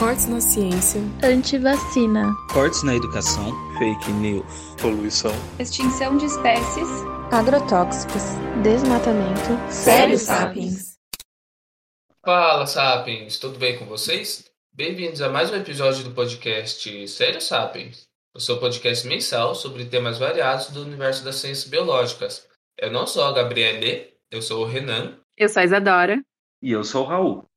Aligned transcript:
Cortes 0.00 0.28
na 0.28 0.40
ciência. 0.40 0.98
Antivacina. 1.22 2.34
Cortes 2.54 2.82
na 2.82 2.96
educação. 2.96 3.52
Fake 3.76 4.10
news. 4.12 4.74
Poluição. 4.80 5.30
Extinção 5.58 6.16
de 6.16 6.24
espécies. 6.24 6.88
Agrotóxicos. 7.30 8.22
Desmatamento. 8.62 9.70
Sério 9.70 10.16
Sapiens. 10.16 10.96
Fala, 12.24 12.66
Sapiens. 12.66 13.38
Tudo 13.38 13.58
bem 13.58 13.78
com 13.78 13.84
vocês? 13.84 14.50
Bem-vindos 14.72 15.20
a 15.20 15.28
mais 15.28 15.50
um 15.50 15.56
episódio 15.56 16.02
do 16.02 16.12
podcast 16.12 17.06
Sério 17.06 17.42
Sapiens. 17.42 18.08
O 18.34 18.40
seu 18.40 18.58
podcast 18.58 19.06
mensal 19.06 19.54
sobre 19.54 19.84
temas 19.84 20.16
variados 20.16 20.70
do 20.70 20.80
universo 20.80 21.22
das 21.22 21.34
ciências 21.34 21.68
biológicas. 21.68 22.48
Eu 22.78 22.90
não 22.90 23.06
sou 23.06 23.22
a 23.24 23.32
Gabriele, 23.32 24.14
eu 24.30 24.40
sou 24.40 24.62
o 24.62 24.66
Renan. 24.66 25.18
Eu 25.36 25.50
sou 25.50 25.60
a 25.60 25.64
Isadora. 25.66 26.22
E 26.62 26.72
eu 26.72 26.84
sou 26.84 27.04
o 27.04 27.06
Raul. 27.06 27.49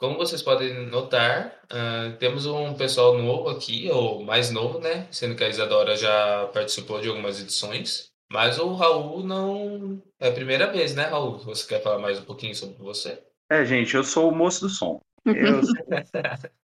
Como 0.00 0.16
vocês 0.16 0.42
podem 0.42 0.86
notar, 0.86 1.52
uh, 1.70 2.16
temos 2.16 2.46
um 2.46 2.72
pessoal 2.72 3.18
novo 3.18 3.50
aqui, 3.50 3.86
ou 3.92 4.24
mais 4.24 4.50
novo, 4.50 4.80
né? 4.80 5.06
Sendo 5.10 5.36
que 5.36 5.44
a 5.44 5.48
Isadora 5.50 5.94
já 5.94 6.48
participou 6.54 7.02
de 7.02 7.08
algumas 7.10 7.38
edições. 7.38 8.06
Mas 8.32 8.58
o 8.58 8.72
Raul 8.72 9.22
não. 9.22 10.02
É 10.18 10.30
a 10.30 10.32
primeira 10.32 10.72
vez, 10.72 10.94
né, 10.94 11.04
Raul? 11.04 11.36
Você 11.40 11.68
quer 11.68 11.82
falar 11.82 11.98
mais 11.98 12.18
um 12.18 12.24
pouquinho 12.24 12.54
sobre 12.54 12.78
você? 12.78 13.22
É, 13.50 13.62
gente, 13.66 13.94
eu 13.94 14.02
sou 14.02 14.30
o 14.30 14.34
moço 14.34 14.62
do 14.62 14.70
som. 14.70 15.02
Eu 15.26 15.62
sou 15.62 15.74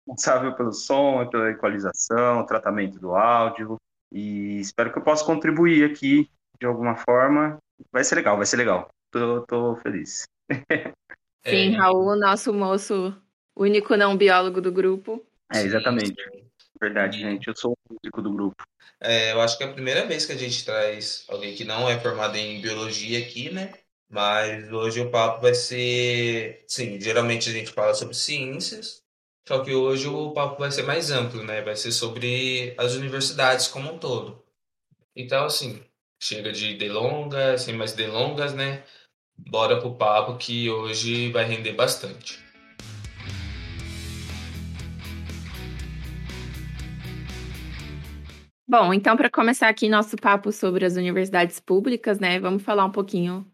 responsável 0.06 0.54
pelo 0.54 0.72
som, 0.74 1.26
pela 1.30 1.52
equalização, 1.52 2.44
tratamento 2.44 3.00
do 3.00 3.14
áudio. 3.14 3.76
E 4.12 4.60
espero 4.60 4.92
que 4.92 4.98
eu 4.98 5.02
possa 5.02 5.24
contribuir 5.24 5.90
aqui 5.90 6.28
de 6.60 6.66
alguma 6.66 6.96
forma. 6.96 7.56
Vai 7.90 8.04
ser 8.04 8.16
legal, 8.16 8.36
vai 8.36 8.44
ser 8.44 8.58
legal. 8.58 8.88
Tô, 9.10 9.40
tô 9.46 9.76
feliz. 9.76 10.24
Sim, 11.46 11.74
é... 11.74 11.78
Raul, 11.78 12.14
nosso 12.16 12.52
moço 12.52 13.21
único 13.56 13.96
não 13.96 14.16
biólogo 14.16 14.60
do 14.60 14.72
grupo. 14.72 15.24
É, 15.52 15.62
exatamente. 15.62 16.14
Verdade, 16.80 17.20
gente. 17.20 17.48
Eu 17.48 17.56
sou 17.56 17.72
o 17.72 17.94
único 18.02 18.22
do 18.22 18.32
grupo. 18.32 18.64
É, 19.00 19.32
eu 19.32 19.40
acho 19.40 19.58
que 19.58 19.64
é 19.64 19.66
a 19.66 19.72
primeira 19.72 20.06
vez 20.06 20.24
que 20.24 20.32
a 20.32 20.36
gente 20.36 20.64
traz 20.64 21.24
alguém 21.28 21.54
que 21.54 21.64
não 21.64 21.88
é 21.88 21.98
formado 21.98 22.36
em 22.36 22.60
biologia 22.60 23.18
aqui, 23.18 23.50
né? 23.50 23.72
Mas 24.08 24.70
hoje 24.72 25.00
o 25.00 25.10
papo 25.10 25.42
vai 25.42 25.54
ser. 25.54 26.64
Sim, 26.68 27.00
geralmente 27.00 27.48
a 27.48 27.52
gente 27.52 27.72
fala 27.72 27.94
sobre 27.94 28.14
ciências, 28.14 29.02
só 29.46 29.60
que 29.60 29.74
hoje 29.74 30.06
o 30.06 30.32
papo 30.32 30.58
vai 30.58 30.70
ser 30.70 30.82
mais 30.82 31.10
amplo, 31.10 31.42
né? 31.42 31.62
Vai 31.62 31.76
ser 31.76 31.92
sobre 31.92 32.74
as 32.78 32.94
universidades 32.94 33.68
como 33.68 33.92
um 33.92 33.98
todo. 33.98 34.44
Então, 35.16 35.44
assim, 35.44 35.82
chega 36.20 36.52
de 36.52 36.74
delongas, 36.76 37.62
sem 37.62 37.74
mais 37.74 37.92
delongas, 37.92 38.54
né? 38.54 38.84
Bora 39.36 39.80
pro 39.80 39.96
papo 39.96 40.36
que 40.36 40.70
hoje 40.70 41.30
vai 41.32 41.44
render 41.44 41.72
bastante. 41.72 42.38
Bom, 48.72 48.94
então 48.94 49.18
para 49.18 49.28
começar 49.28 49.68
aqui 49.68 49.86
nosso 49.86 50.16
papo 50.16 50.50
sobre 50.50 50.86
as 50.86 50.96
universidades 50.96 51.60
públicas, 51.60 52.18
né, 52.18 52.40
vamos 52.40 52.62
falar 52.62 52.86
um 52.86 52.90
pouquinho 52.90 53.46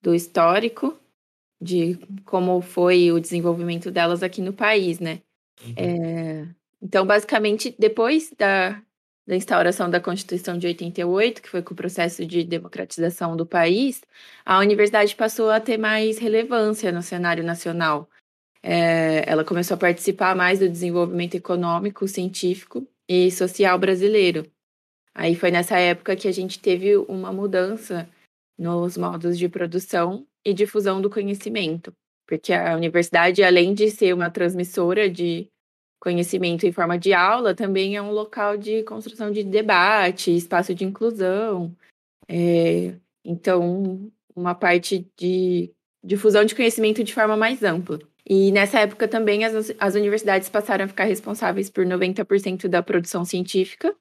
do 0.00 0.14
histórico 0.14 0.98
de 1.60 1.98
como 2.24 2.58
foi 2.62 3.12
o 3.12 3.20
desenvolvimento 3.20 3.90
delas 3.90 4.22
aqui 4.22 4.40
no 4.40 4.54
país, 4.54 4.98
né? 4.98 5.20
Uhum. 5.62 5.74
É, 5.76 6.48
então, 6.80 7.04
basicamente, 7.04 7.76
depois 7.78 8.32
da, 8.38 8.82
da 9.26 9.36
instauração 9.36 9.90
da 9.90 10.00
Constituição 10.00 10.56
de 10.56 10.66
88, 10.66 11.42
que 11.42 11.50
foi 11.50 11.60
com 11.60 11.74
o 11.74 11.76
processo 11.76 12.24
de 12.24 12.42
democratização 12.42 13.36
do 13.36 13.44
país, 13.44 14.00
a 14.42 14.58
universidade 14.58 15.14
passou 15.14 15.50
a 15.50 15.60
ter 15.60 15.76
mais 15.76 16.16
relevância 16.16 16.90
no 16.90 17.02
cenário 17.02 17.44
nacional. 17.44 18.08
É, 18.62 19.22
ela 19.30 19.44
começou 19.44 19.74
a 19.74 19.78
participar 19.78 20.34
mais 20.34 20.60
do 20.60 20.68
desenvolvimento 20.68 21.34
econômico, 21.34 22.08
científico 22.08 22.88
e 23.06 23.30
social 23.30 23.78
brasileiro. 23.78 24.50
Aí 25.14 25.34
foi 25.34 25.50
nessa 25.50 25.78
época 25.78 26.16
que 26.16 26.26
a 26.26 26.32
gente 26.32 26.58
teve 26.58 26.96
uma 26.96 27.32
mudança 27.32 28.08
nos 28.58 28.96
modos 28.96 29.38
de 29.38 29.48
produção 29.48 30.26
e 30.44 30.54
difusão 30.54 31.00
do 31.00 31.10
conhecimento, 31.10 31.92
porque 32.26 32.52
a 32.52 32.74
universidade, 32.76 33.42
além 33.42 33.74
de 33.74 33.90
ser 33.90 34.14
uma 34.14 34.30
transmissora 34.30 35.08
de 35.08 35.48
conhecimento 36.02 36.66
em 36.66 36.72
forma 36.72 36.98
de 36.98 37.12
aula 37.12 37.54
também 37.54 37.94
é 37.94 38.02
um 38.02 38.10
local 38.10 38.56
de 38.56 38.82
construção 38.82 39.30
de 39.30 39.44
debate, 39.44 40.34
espaço 40.34 40.74
de 40.74 40.84
inclusão. 40.84 41.72
É, 42.28 42.94
então, 43.24 44.10
uma 44.34 44.52
parte 44.52 45.06
de 45.16 45.70
difusão 46.02 46.44
de 46.44 46.56
conhecimento 46.56 47.04
de 47.04 47.14
forma 47.14 47.36
mais 47.36 47.62
ampla. 47.62 48.00
E 48.28 48.50
nessa 48.50 48.80
época 48.80 49.06
também 49.06 49.44
as, 49.44 49.72
as 49.78 49.94
universidades 49.94 50.48
passaram 50.48 50.84
a 50.84 50.88
ficar 50.88 51.04
responsáveis 51.04 51.70
por 51.70 51.84
90% 51.84 52.66
da 52.66 52.82
produção 52.82 53.24
científica. 53.24 53.94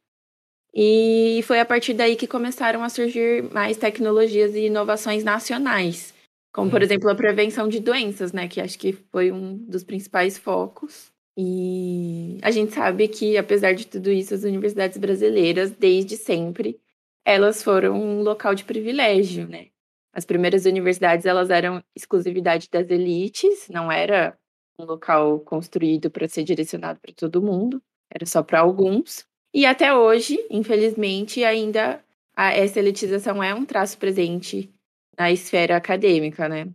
E 0.73 1.41
foi 1.43 1.59
a 1.59 1.65
partir 1.65 1.93
daí 1.93 2.15
que 2.15 2.27
começaram 2.27 2.83
a 2.83 2.89
surgir 2.89 3.43
mais 3.51 3.77
tecnologias 3.77 4.55
e 4.55 4.67
inovações 4.67 5.23
nacionais, 5.23 6.13
como, 6.53 6.69
por 6.69 6.79
uhum. 6.79 6.85
exemplo, 6.85 7.09
a 7.09 7.15
prevenção 7.15 7.67
de 7.67 7.79
doenças, 7.79 8.31
né, 8.31 8.47
que 8.47 8.61
acho 8.61 8.79
que 8.79 8.93
foi 8.93 9.31
um 9.31 9.57
dos 9.57 9.83
principais 9.83 10.37
focos. 10.37 11.11
E 11.37 12.37
a 12.41 12.51
gente 12.51 12.73
sabe 12.73 13.07
que, 13.07 13.37
apesar 13.37 13.73
de 13.73 13.87
tudo 13.87 14.11
isso, 14.11 14.33
as 14.33 14.43
universidades 14.43 14.97
brasileiras, 14.97 15.71
desde 15.71 16.17
sempre, 16.17 16.79
elas 17.25 17.63
foram 17.63 17.95
um 17.95 18.21
local 18.21 18.53
de 18.53 18.65
privilégio, 18.65 19.47
né? 19.47 19.67
As 20.13 20.25
primeiras 20.25 20.65
universidades, 20.65 21.25
elas 21.25 21.49
eram 21.49 21.81
exclusividade 21.95 22.67
das 22.69 22.89
elites, 22.89 23.69
não 23.69 23.89
era 23.89 24.37
um 24.77 24.83
local 24.83 25.39
construído 25.39 26.11
para 26.11 26.27
ser 26.27 26.43
direcionado 26.43 26.99
para 26.99 27.13
todo 27.13 27.41
mundo, 27.41 27.81
era 28.13 28.25
só 28.25 28.43
para 28.43 28.59
alguns. 28.59 29.25
E 29.53 29.65
até 29.65 29.93
hoje, 29.93 30.45
infelizmente, 30.49 31.43
ainda 31.43 32.03
a, 32.35 32.53
essa 32.53 32.79
elitização 32.79 33.43
é 33.43 33.53
um 33.53 33.65
traço 33.65 33.97
presente 33.97 34.73
na 35.17 35.31
esfera 35.31 35.75
acadêmica, 35.75 36.47
né? 36.47 36.67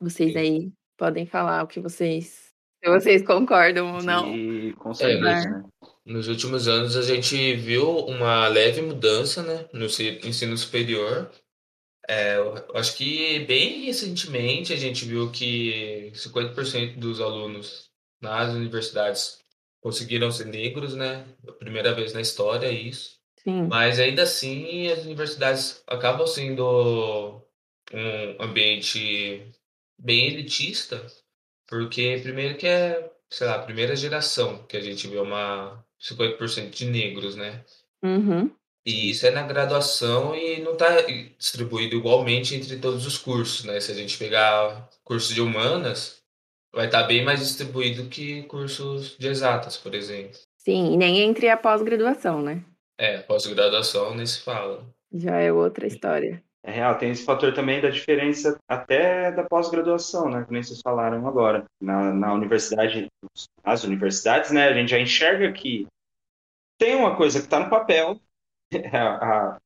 Vocês 0.00 0.36
aí 0.36 0.72
podem 0.96 1.26
falar 1.26 1.64
o 1.64 1.66
que 1.66 1.80
vocês 1.80 2.44
se 2.84 2.90
vocês 2.90 3.22
concordam 3.22 3.94
ou 3.94 4.02
não. 4.02 4.26
Sim, 4.26 4.72
com 4.72 4.92
certeza, 4.92 5.28
é, 5.28 5.50
né? 5.50 5.64
Nos 6.04 6.28
últimos 6.28 6.68
anos 6.68 6.96
a 6.96 7.02
gente 7.02 7.54
viu 7.54 7.88
uma 8.00 8.46
leve 8.48 8.82
mudança 8.82 9.42
né, 9.42 9.66
no 9.72 9.86
ensino 9.86 10.56
superior. 10.56 11.30
É, 12.06 12.36
eu 12.36 12.76
acho 12.76 12.94
que 12.94 13.40
bem 13.46 13.86
recentemente 13.86 14.74
a 14.74 14.76
gente 14.76 15.06
viu 15.06 15.30
que 15.30 16.12
50% 16.14 16.98
dos 16.98 17.22
alunos 17.22 17.88
nas 18.20 18.52
universidades 18.52 19.38
conseguiram 19.84 20.32
ser 20.32 20.46
negros, 20.46 20.94
né? 20.94 21.26
Primeira 21.58 21.92
vez 21.92 22.14
na 22.14 22.22
história 22.22 22.72
isso. 22.72 23.18
Sim. 23.36 23.66
Mas 23.68 24.00
ainda 24.00 24.22
assim 24.22 24.88
as 24.88 25.04
universidades 25.04 25.82
acabam 25.86 26.26
sendo 26.26 27.42
um 27.92 28.42
ambiente 28.42 29.42
bem 29.98 30.28
elitista 30.28 31.04
porque, 31.66 32.20
primeiro, 32.22 32.56
que 32.56 32.66
é, 32.66 33.10
sei 33.28 33.46
lá, 33.46 33.56
a 33.56 33.62
primeira 33.62 33.94
geração 33.94 34.64
que 34.66 34.76
a 34.76 34.80
gente 34.80 35.06
vê 35.06 35.18
uma 35.18 35.84
50% 36.00 36.70
de 36.70 36.86
negros, 36.86 37.36
né? 37.36 37.64
Uhum. 38.02 38.50
E 38.86 39.10
isso 39.10 39.26
é 39.26 39.30
na 39.30 39.42
graduação 39.42 40.34
e 40.34 40.60
não 40.60 40.74
está 40.74 41.00
distribuído 41.38 41.96
igualmente 41.96 42.54
entre 42.54 42.76
todos 42.78 43.06
os 43.06 43.16
cursos, 43.18 43.64
né? 43.64 43.80
Se 43.80 43.92
a 43.92 43.94
gente 43.94 44.16
pegar 44.16 44.88
curso 45.02 45.32
de 45.32 45.40
humanas, 45.40 46.22
vai 46.74 46.86
estar 46.86 47.02
tá 47.02 47.06
bem 47.06 47.24
mais 47.24 47.40
distribuído 47.40 48.08
que 48.08 48.42
cursos 48.44 49.16
de 49.16 49.28
exatas, 49.28 49.76
por 49.76 49.94
exemplo. 49.94 50.38
Sim, 50.58 50.94
e 50.94 50.96
nem 50.96 51.20
entre 51.20 51.48
a 51.48 51.56
pós-graduação, 51.56 52.42
né? 52.42 52.62
É, 52.98 53.18
pós-graduação 53.18 54.14
nem 54.14 54.26
se 54.26 54.40
fala. 54.40 54.84
Já 55.12 55.38
é 55.38 55.52
outra 55.52 55.86
história. 55.86 56.42
É 56.62 56.70
real, 56.70 56.96
tem 56.96 57.10
esse 57.10 57.24
fator 57.24 57.52
também 57.52 57.80
da 57.80 57.90
diferença 57.90 58.58
até 58.66 59.30
da 59.30 59.44
pós-graduação, 59.44 60.30
né? 60.30 60.44
Que 60.44 60.52
nem 60.52 60.62
vocês 60.62 60.80
falaram 60.80 61.26
agora. 61.28 61.64
Na, 61.78 62.12
na 62.14 62.32
universidade, 62.32 63.06
as 63.62 63.84
universidades, 63.84 64.50
né? 64.50 64.68
A 64.68 64.72
gente 64.72 64.88
já 64.88 64.98
enxerga 64.98 65.52
que 65.52 65.86
tem 66.78 66.94
uma 66.94 67.16
coisa 67.16 67.38
que 67.38 67.44
está 67.44 67.60
no 67.60 67.68
papel, 67.68 68.18
a, 68.92 69.52
a, 69.52 69.58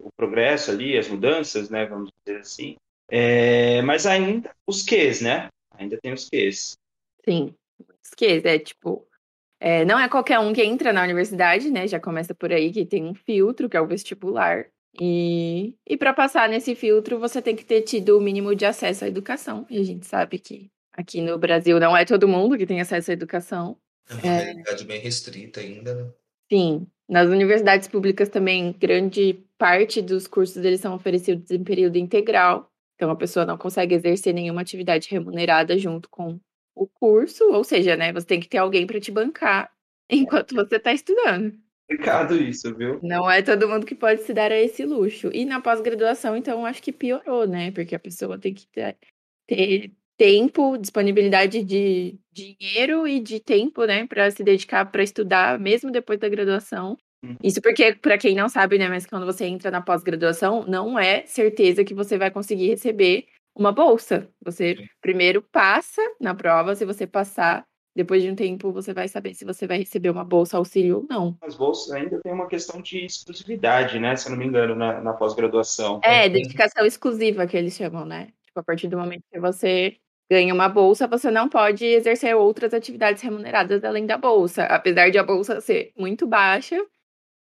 o 0.00 0.08
progresso 0.16 0.72
ali, 0.72 0.98
as 0.98 1.08
mudanças, 1.08 1.70
né? 1.70 1.86
Vamos 1.86 2.10
dizer 2.24 2.40
assim. 2.40 2.76
É, 3.08 3.80
mas 3.82 4.04
ainda 4.04 4.50
os 4.66 4.82
quês, 4.82 5.20
né? 5.20 5.48
Ainda 5.80 5.98
tem 5.98 6.12
os 6.12 6.28
quês. 6.28 6.76
Sim, 7.24 7.54
os 7.78 8.10
quês. 8.14 8.44
É 8.44 8.58
tipo, 8.58 9.06
é, 9.58 9.84
não 9.84 9.98
é 9.98 10.08
qualquer 10.08 10.38
um 10.38 10.52
que 10.52 10.62
entra 10.62 10.92
na 10.92 11.02
universidade, 11.02 11.70
né? 11.70 11.88
Já 11.88 11.98
começa 11.98 12.34
por 12.34 12.52
aí 12.52 12.70
que 12.70 12.84
tem 12.84 13.04
um 13.04 13.14
filtro, 13.14 13.68
que 13.68 13.76
é 13.76 13.80
o 13.80 13.86
vestibular. 13.86 14.66
E, 15.00 15.74
e 15.86 15.96
para 15.96 16.12
passar 16.12 16.48
nesse 16.48 16.74
filtro, 16.74 17.18
você 17.18 17.40
tem 17.40 17.56
que 17.56 17.64
ter 17.64 17.80
tido 17.82 18.18
o 18.18 18.20
mínimo 18.20 18.54
de 18.54 18.66
acesso 18.66 19.04
à 19.04 19.08
educação. 19.08 19.66
E 19.70 19.78
a 19.78 19.82
gente 19.82 20.06
sabe 20.06 20.38
que 20.38 20.70
aqui 20.92 21.22
no 21.22 21.38
Brasil 21.38 21.80
não 21.80 21.96
é 21.96 22.04
todo 22.04 22.28
mundo 22.28 22.58
que 22.58 22.66
tem 22.66 22.80
acesso 22.80 23.10
à 23.10 23.14
educação. 23.14 23.78
É 24.08 24.14
uma 24.14 24.26
é... 24.26 24.44
realidade 24.44 24.84
bem 24.84 25.00
restrita 25.00 25.60
ainda, 25.60 25.94
né? 25.94 26.10
Sim. 26.52 26.86
Nas 27.08 27.28
universidades 27.28 27.88
públicas 27.88 28.28
também, 28.28 28.72
grande 28.72 29.44
parte 29.56 30.02
dos 30.02 30.26
cursos 30.26 30.64
eles 30.64 30.80
são 30.80 30.94
oferecidos 30.94 31.50
em 31.50 31.64
período 31.64 31.96
integral. 31.96 32.70
Então, 33.00 33.10
a 33.10 33.16
pessoa 33.16 33.46
não 33.46 33.56
consegue 33.56 33.94
exercer 33.94 34.34
nenhuma 34.34 34.60
atividade 34.60 35.08
remunerada 35.10 35.78
junto 35.78 36.06
com 36.10 36.38
o 36.74 36.86
curso, 36.86 37.50
ou 37.50 37.64
seja, 37.64 37.96
né, 37.96 38.12
você 38.12 38.26
tem 38.26 38.38
que 38.38 38.46
ter 38.46 38.58
alguém 38.58 38.86
para 38.86 39.00
te 39.00 39.10
bancar 39.10 39.72
enquanto 40.10 40.54
você 40.54 40.76
está 40.76 40.92
estudando. 40.92 41.58
Complicado 41.88 42.36
isso, 42.36 42.76
viu? 42.76 43.00
Não 43.02 43.28
é 43.30 43.40
todo 43.40 43.66
mundo 43.66 43.86
que 43.86 43.94
pode 43.94 44.20
se 44.20 44.34
dar 44.34 44.52
a 44.52 44.60
esse 44.60 44.84
luxo. 44.84 45.30
E 45.32 45.46
na 45.46 45.62
pós-graduação, 45.62 46.36
então, 46.36 46.66
acho 46.66 46.82
que 46.82 46.92
piorou, 46.92 47.46
né? 47.46 47.70
Porque 47.70 47.94
a 47.94 47.98
pessoa 47.98 48.38
tem 48.38 48.52
que 48.52 48.66
ter, 48.66 48.98
ter 49.46 49.90
tempo, 50.18 50.76
disponibilidade 50.76 51.64
de 51.64 52.18
dinheiro 52.30 53.08
e 53.08 53.18
de 53.18 53.40
tempo, 53.40 53.86
né, 53.86 54.06
para 54.06 54.30
se 54.30 54.44
dedicar 54.44 54.84
para 54.92 55.02
estudar, 55.02 55.58
mesmo 55.58 55.90
depois 55.90 56.20
da 56.20 56.28
graduação. 56.28 56.98
Hum. 57.22 57.36
Isso 57.42 57.60
porque, 57.60 57.94
para 57.94 58.16
quem 58.16 58.34
não 58.34 58.48
sabe, 58.48 58.78
né, 58.78 58.88
mas 58.88 59.06
quando 59.06 59.26
você 59.26 59.44
entra 59.44 59.70
na 59.70 59.80
pós-graduação, 59.80 60.64
não 60.66 60.98
é 60.98 61.24
certeza 61.26 61.84
que 61.84 61.94
você 61.94 62.16
vai 62.16 62.30
conseguir 62.30 62.68
receber 62.68 63.26
uma 63.54 63.72
bolsa. 63.72 64.28
Você 64.42 64.76
primeiro 65.00 65.42
passa 65.42 66.00
na 66.20 66.34
prova, 66.34 66.74
se 66.74 66.84
você 66.84 67.06
passar, 67.06 67.64
depois 67.94 68.22
de 68.22 68.30
um 68.30 68.34
tempo 68.34 68.72
você 68.72 68.94
vai 68.94 69.08
saber 69.08 69.34
se 69.34 69.44
você 69.44 69.66
vai 69.66 69.78
receber 69.78 70.10
uma 70.10 70.24
bolsa 70.24 70.56
auxílio 70.56 70.98
ou 70.98 71.06
não. 71.08 71.36
As 71.42 71.56
bolsas 71.56 71.92
ainda 71.92 72.20
tem 72.22 72.32
uma 72.32 72.46
questão 72.46 72.80
de 72.80 73.04
exclusividade, 73.04 73.98
né? 73.98 74.16
Se 74.16 74.28
eu 74.28 74.30
não 74.30 74.38
me 74.38 74.46
engano, 74.46 74.74
na, 74.74 75.00
na 75.00 75.12
pós-graduação. 75.12 76.00
É, 76.02 76.28
dedicação 76.28 76.86
exclusiva 76.86 77.46
que 77.46 77.56
eles 77.56 77.74
chamam, 77.74 78.06
né? 78.06 78.28
Tipo, 78.46 78.60
a 78.60 78.62
partir 78.62 78.88
do 78.88 78.96
momento 78.96 79.24
que 79.30 79.40
você 79.40 79.96
ganha 80.30 80.54
uma 80.54 80.68
bolsa, 80.68 81.08
você 81.08 81.30
não 81.30 81.48
pode 81.48 81.84
exercer 81.84 82.36
outras 82.36 82.72
atividades 82.72 83.20
remuneradas 83.20 83.82
além 83.84 84.06
da 84.06 84.16
bolsa. 84.16 84.64
Apesar 84.64 85.10
de 85.10 85.18
a 85.18 85.24
bolsa 85.24 85.60
ser 85.60 85.92
muito 85.98 86.26
baixa 86.26 86.80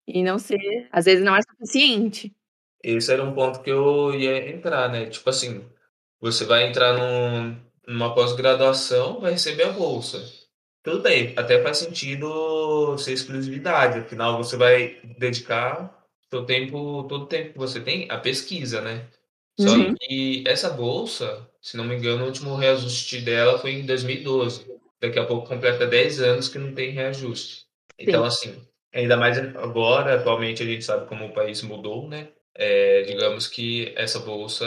e 0.06 0.22
não 0.22 0.38
ser, 0.38 0.88
às 0.92 1.04
vezes 1.04 1.24
não 1.24 1.36
é 1.36 1.40
suficiente. 1.42 2.32
Esse 2.82 3.12
era 3.12 3.24
um 3.24 3.34
ponto 3.34 3.60
que 3.62 3.70
eu 3.70 4.14
ia 4.14 4.50
entrar, 4.50 4.90
né? 4.90 5.06
Tipo 5.06 5.30
assim, 5.30 5.64
você 6.20 6.44
vai 6.44 6.68
entrar 6.68 6.92
num, 6.92 7.56
numa 7.86 8.14
pós-graduação, 8.14 9.20
vai 9.20 9.32
receber 9.32 9.64
a 9.64 9.72
bolsa. 9.72 10.22
Tudo 10.82 11.00
bem, 11.00 11.32
até 11.36 11.62
faz 11.62 11.78
sentido 11.78 12.96
ser 12.98 13.12
exclusividade, 13.12 14.00
afinal 14.00 14.36
você 14.36 14.56
vai 14.56 14.98
dedicar 15.18 16.04
seu 16.28 16.44
tempo, 16.44 17.04
todo 17.04 17.22
o 17.22 17.26
tempo 17.26 17.52
que 17.52 17.58
você 17.58 17.80
tem 17.80 18.10
à 18.10 18.18
pesquisa, 18.18 18.80
né? 18.82 19.06
Só 19.58 19.70
uhum. 19.70 19.94
que 19.94 20.44
essa 20.46 20.68
bolsa, 20.68 21.48
se 21.62 21.76
não 21.76 21.84
me 21.84 21.96
engano, 21.96 22.24
o 22.24 22.26
último 22.26 22.56
reajuste 22.56 23.20
dela 23.20 23.58
foi 23.58 23.72
em 23.72 23.86
2012. 23.86 24.66
Daqui 25.00 25.18
a 25.18 25.24
pouco 25.24 25.48
completa 25.48 25.86
10 25.86 26.20
anos 26.20 26.48
que 26.48 26.58
não 26.58 26.74
tem 26.74 26.90
reajuste. 26.90 27.64
Então, 27.98 28.28
Sim. 28.28 28.50
assim, 28.50 28.68
ainda 28.94 29.16
mais 29.16 29.38
agora, 29.56 30.14
atualmente 30.14 30.62
a 30.62 30.66
gente 30.66 30.84
sabe 30.84 31.06
como 31.06 31.26
o 31.26 31.32
país 31.32 31.62
mudou, 31.62 32.08
né? 32.08 32.28
É, 32.54 33.02
digamos 33.02 33.48
que 33.48 33.92
essa 33.96 34.20
bolsa 34.20 34.64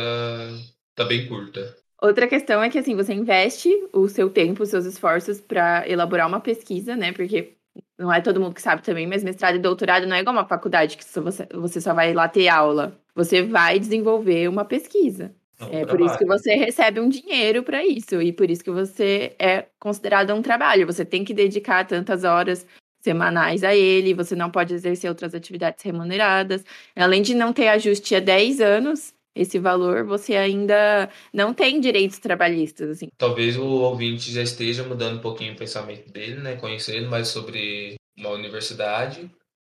tá 0.94 1.06
bem 1.06 1.28
curta. 1.28 1.76
Outra 2.02 2.28
questão 2.28 2.62
é 2.62 2.70
que 2.70 2.78
assim, 2.78 2.96
você 2.96 3.14
investe 3.14 3.70
o 3.94 4.08
seu 4.08 4.30
tempo, 4.30 4.64
os 4.64 4.70
seus 4.70 4.86
esforços 4.86 5.42
para 5.42 5.88
elaborar 5.88 6.28
uma 6.28 6.40
pesquisa, 6.40 6.96
né? 6.96 7.12
Porque 7.12 7.54
não 7.98 8.14
é 8.14 8.22
todo 8.22 8.40
mundo 8.40 8.54
que 8.54 8.62
sabe 8.62 8.84
também, 8.84 9.08
mas 9.08 9.24
mestrado 9.24 9.56
e 9.56 9.60
doutorado 9.60 10.06
não 10.06 10.16
é 10.16 10.20
igual 10.20 10.36
uma 10.36 10.48
faculdade 10.48 10.98
que 10.98 11.06
você, 11.06 11.48
você 11.54 11.82
só 11.82 11.94
vai 11.94 12.14
lá 12.14 12.28
ter 12.28 12.50
aula. 12.50 13.00
Você 13.16 13.42
vai 13.42 13.80
desenvolver 13.80 14.48
uma 14.48 14.66
pesquisa. 14.66 15.34
É, 15.72 15.82
é 15.82 15.86
por 15.86 16.00
isso 16.00 16.18
que 16.18 16.26
você 16.26 16.54
recebe 16.54 17.00
um 17.00 17.10
dinheiro 17.10 17.64
para 17.64 17.84
isso 17.84 18.22
e 18.22 18.32
por 18.32 18.50
isso 18.50 18.64
que 18.64 18.70
você 18.70 19.36
é 19.40 19.66
considerado 19.80 20.32
um 20.34 20.42
trabalho. 20.42 20.86
Você 20.86 21.04
tem 21.04 21.24
que 21.24 21.34
dedicar 21.34 21.86
tantas 21.86 22.24
horas 22.24 22.66
semanais 23.08 23.64
a 23.64 23.74
ele, 23.74 24.14
você 24.14 24.36
não 24.36 24.52
pode 24.52 24.74
exercer 24.74 25.10
outras 25.10 25.34
atividades 25.34 25.82
remuneradas. 25.82 26.66
Além 26.94 27.22
de 27.22 27.34
não 27.34 27.54
ter 27.54 27.70
ajuste 27.70 28.16
há 28.16 28.20
10 28.20 28.60
anos, 28.60 29.14
esse 29.34 29.58
valor, 29.58 30.04
você 30.04 30.36
ainda 30.36 31.10
não 31.34 31.54
tem 31.54 31.80
direitos 31.80 32.20
trabalhistas, 32.20 32.90
assim. 32.90 33.08
Talvez 33.18 33.56
o 33.56 33.66
ouvinte 33.66 34.30
já 34.30 34.42
esteja 34.42 34.84
mudando 34.84 35.20
um 35.20 35.22
pouquinho 35.22 35.54
o 35.54 35.58
pensamento 35.58 36.12
dele, 36.12 36.42
né? 36.42 36.58
Conhecendo 36.58 37.10
mais 37.10 37.30
sobre 37.30 37.96
uma 38.18 38.32
universidade. 38.32 39.32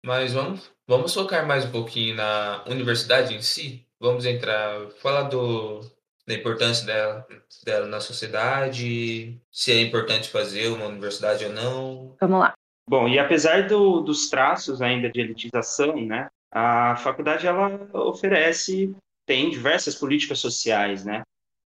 Mas 0.02 0.32
vamos, 0.32 0.70
vamos 0.86 1.12
focar 1.12 1.46
mais 1.46 1.66
um 1.66 1.70
pouquinho 1.70 2.14
na 2.14 2.64
universidade 2.66 3.34
em 3.34 3.42
si. 3.42 3.84
Vamos 4.00 4.24
entrar, 4.24 4.88
falar 5.02 5.24
do, 5.24 5.80
da 6.26 6.34
importância 6.34 6.86
dela, 6.86 7.26
dela 7.64 7.86
na 7.86 8.00
sociedade, 8.00 9.38
se 9.50 9.72
é 9.72 9.80
importante 9.80 10.30
fazer 10.30 10.68
uma 10.68 10.86
universidade 10.86 11.44
ou 11.44 11.52
não. 11.52 12.16
Vamos 12.20 12.40
lá. 12.40 12.57
Bom, 12.88 13.06
e 13.06 13.18
apesar 13.18 13.68
do, 13.68 14.00
dos 14.00 14.30
traços 14.30 14.80
ainda 14.80 15.10
de 15.10 15.20
elitização, 15.20 16.00
né, 16.00 16.28
a 16.50 16.96
faculdade 16.96 17.46
ela 17.46 17.88
oferece 17.92 18.94
tem 19.26 19.50
diversas 19.50 19.94
políticas 19.94 20.38
sociais, 20.38 21.04
né, 21.04 21.22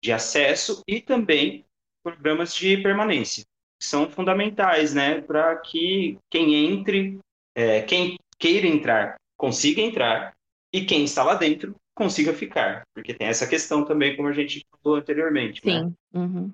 de 0.02 0.12
acesso 0.12 0.80
e 0.86 1.00
também 1.00 1.64
programas 2.04 2.54
de 2.54 2.76
permanência, 2.76 3.42
que 3.80 3.86
são 3.86 4.08
fundamentais, 4.08 4.94
né, 4.94 5.20
para 5.20 5.56
que 5.56 6.16
quem 6.30 6.54
entre, 6.54 7.18
é, 7.56 7.82
quem 7.82 8.16
queira 8.38 8.68
entrar, 8.68 9.16
consiga 9.36 9.82
entrar 9.82 10.32
e 10.72 10.84
quem 10.84 11.02
está 11.02 11.24
lá 11.24 11.34
dentro 11.34 11.74
consiga 11.96 12.32
ficar, 12.32 12.84
porque 12.94 13.12
tem 13.12 13.26
essa 13.26 13.44
questão 13.44 13.84
também, 13.84 14.14
como 14.14 14.28
a 14.28 14.32
gente 14.32 14.64
falou 14.70 14.98
anteriormente. 14.98 15.66
Né? 15.66 15.80
Sim. 15.80 15.84
Né? 15.84 15.92
Uhum. 16.14 16.52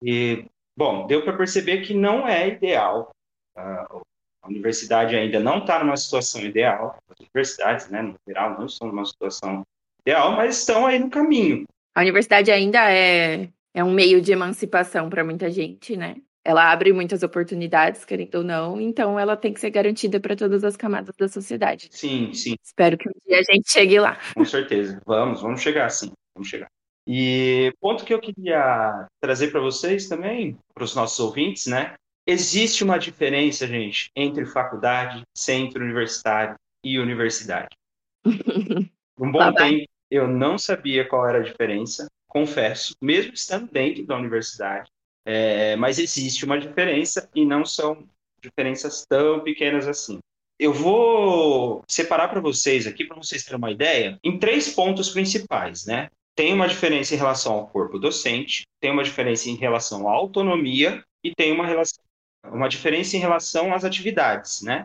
E, 0.00 0.44
bom, 0.76 1.04
deu 1.08 1.24
para 1.24 1.36
perceber 1.36 1.82
que 1.82 1.92
não 1.92 2.28
é 2.28 2.46
ideal. 2.46 3.10
A 3.56 4.48
universidade 4.48 5.16
ainda 5.16 5.40
não 5.40 5.58
está 5.58 5.82
numa 5.82 5.96
situação 5.96 6.42
ideal. 6.42 6.98
As 7.08 7.18
universidades, 7.20 7.88
né, 7.88 8.02
no 8.02 8.14
geral, 8.28 8.58
não 8.58 8.66
estão 8.66 8.88
numa 8.88 9.04
situação 9.04 9.62
ideal, 10.00 10.32
mas 10.32 10.58
estão 10.58 10.86
aí 10.86 10.98
no 10.98 11.08
caminho. 11.08 11.64
A 11.94 12.02
universidade 12.02 12.50
ainda 12.50 12.90
é, 12.92 13.48
é 13.72 13.82
um 13.82 13.92
meio 13.92 14.20
de 14.20 14.32
emancipação 14.32 15.08
para 15.08 15.24
muita 15.24 15.50
gente, 15.50 15.96
né? 15.96 16.16
Ela 16.44 16.70
abre 16.70 16.92
muitas 16.92 17.22
oportunidades, 17.22 18.04
querendo 18.04 18.34
ou 18.34 18.44
não, 18.44 18.78
então 18.78 19.18
ela 19.18 19.34
tem 19.34 19.54
que 19.54 19.60
ser 19.60 19.70
garantida 19.70 20.20
para 20.20 20.36
todas 20.36 20.62
as 20.62 20.76
camadas 20.76 21.14
da 21.16 21.26
sociedade. 21.26 21.88
Sim, 21.90 22.34
sim. 22.34 22.54
Espero 22.62 22.98
que 22.98 23.08
um 23.08 23.12
dia 23.26 23.38
a 23.38 23.42
gente 23.42 23.70
chegue 23.70 23.98
lá. 23.98 24.18
Com 24.34 24.44
certeza. 24.44 25.00
Vamos, 25.06 25.40
vamos 25.40 25.62
chegar 25.62 25.88
sim. 25.88 26.12
Vamos 26.34 26.48
chegar. 26.48 26.68
E 27.06 27.72
ponto 27.80 28.04
que 28.04 28.12
eu 28.12 28.20
queria 28.20 29.06
trazer 29.22 29.50
para 29.50 29.60
vocês 29.60 30.06
também, 30.06 30.58
para 30.74 30.84
os 30.84 30.94
nossos 30.94 31.18
ouvintes, 31.18 31.66
né? 31.66 31.94
Existe 32.26 32.82
uma 32.82 32.98
diferença, 32.98 33.66
gente, 33.66 34.10
entre 34.16 34.46
faculdade, 34.46 35.22
centro 35.36 35.84
universitário 35.84 36.56
e 36.82 36.98
universidade. 36.98 37.76
Um 39.16 39.30
bom 39.30 39.54
tempo, 39.54 39.86
eu 40.10 40.26
não 40.26 40.58
sabia 40.58 41.08
qual 41.08 41.24
era 41.24 41.38
a 41.38 41.42
diferença, 41.42 42.08
confesso, 42.26 42.96
mesmo 43.00 43.32
estando 43.32 43.70
dentro 43.70 44.04
da 44.04 44.16
universidade. 44.16 44.90
É, 45.24 45.76
mas 45.76 46.00
existe 46.00 46.44
uma 46.44 46.58
diferença 46.58 47.30
e 47.32 47.46
não 47.46 47.64
são 47.64 48.06
diferenças 48.40 49.06
tão 49.08 49.40
pequenas 49.40 49.86
assim. 49.86 50.18
Eu 50.58 50.72
vou 50.72 51.82
separar 51.88 52.28
para 52.28 52.40
vocês 52.40 52.86
aqui, 52.86 53.04
para 53.04 53.16
vocês 53.16 53.44
terem 53.44 53.58
uma 53.58 53.70
ideia, 53.70 54.18
em 54.22 54.38
três 54.38 54.68
pontos 54.68 55.10
principais, 55.10 55.86
né? 55.86 56.08
Tem 56.36 56.52
uma 56.52 56.68
diferença 56.68 57.14
em 57.14 57.18
relação 57.18 57.54
ao 57.54 57.68
corpo 57.68 57.98
docente, 57.98 58.64
tem 58.80 58.90
uma 58.90 59.04
diferença 59.04 59.48
em 59.48 59.54
relação 59.54 60.08
à 60.08 60.12
autonomia 60.12 61.02
e 61.22 61.32
tem 61.34 61.52
uma, 61.52 61.66
relação, 61.66 62.03
uma 62.50 62.68
diferença 62.68 63.16
em 63.16 63.20
relação 63.20 63.72
às 63.72 63.84
atividades, 63.84 64.62
né? 64.62 64.84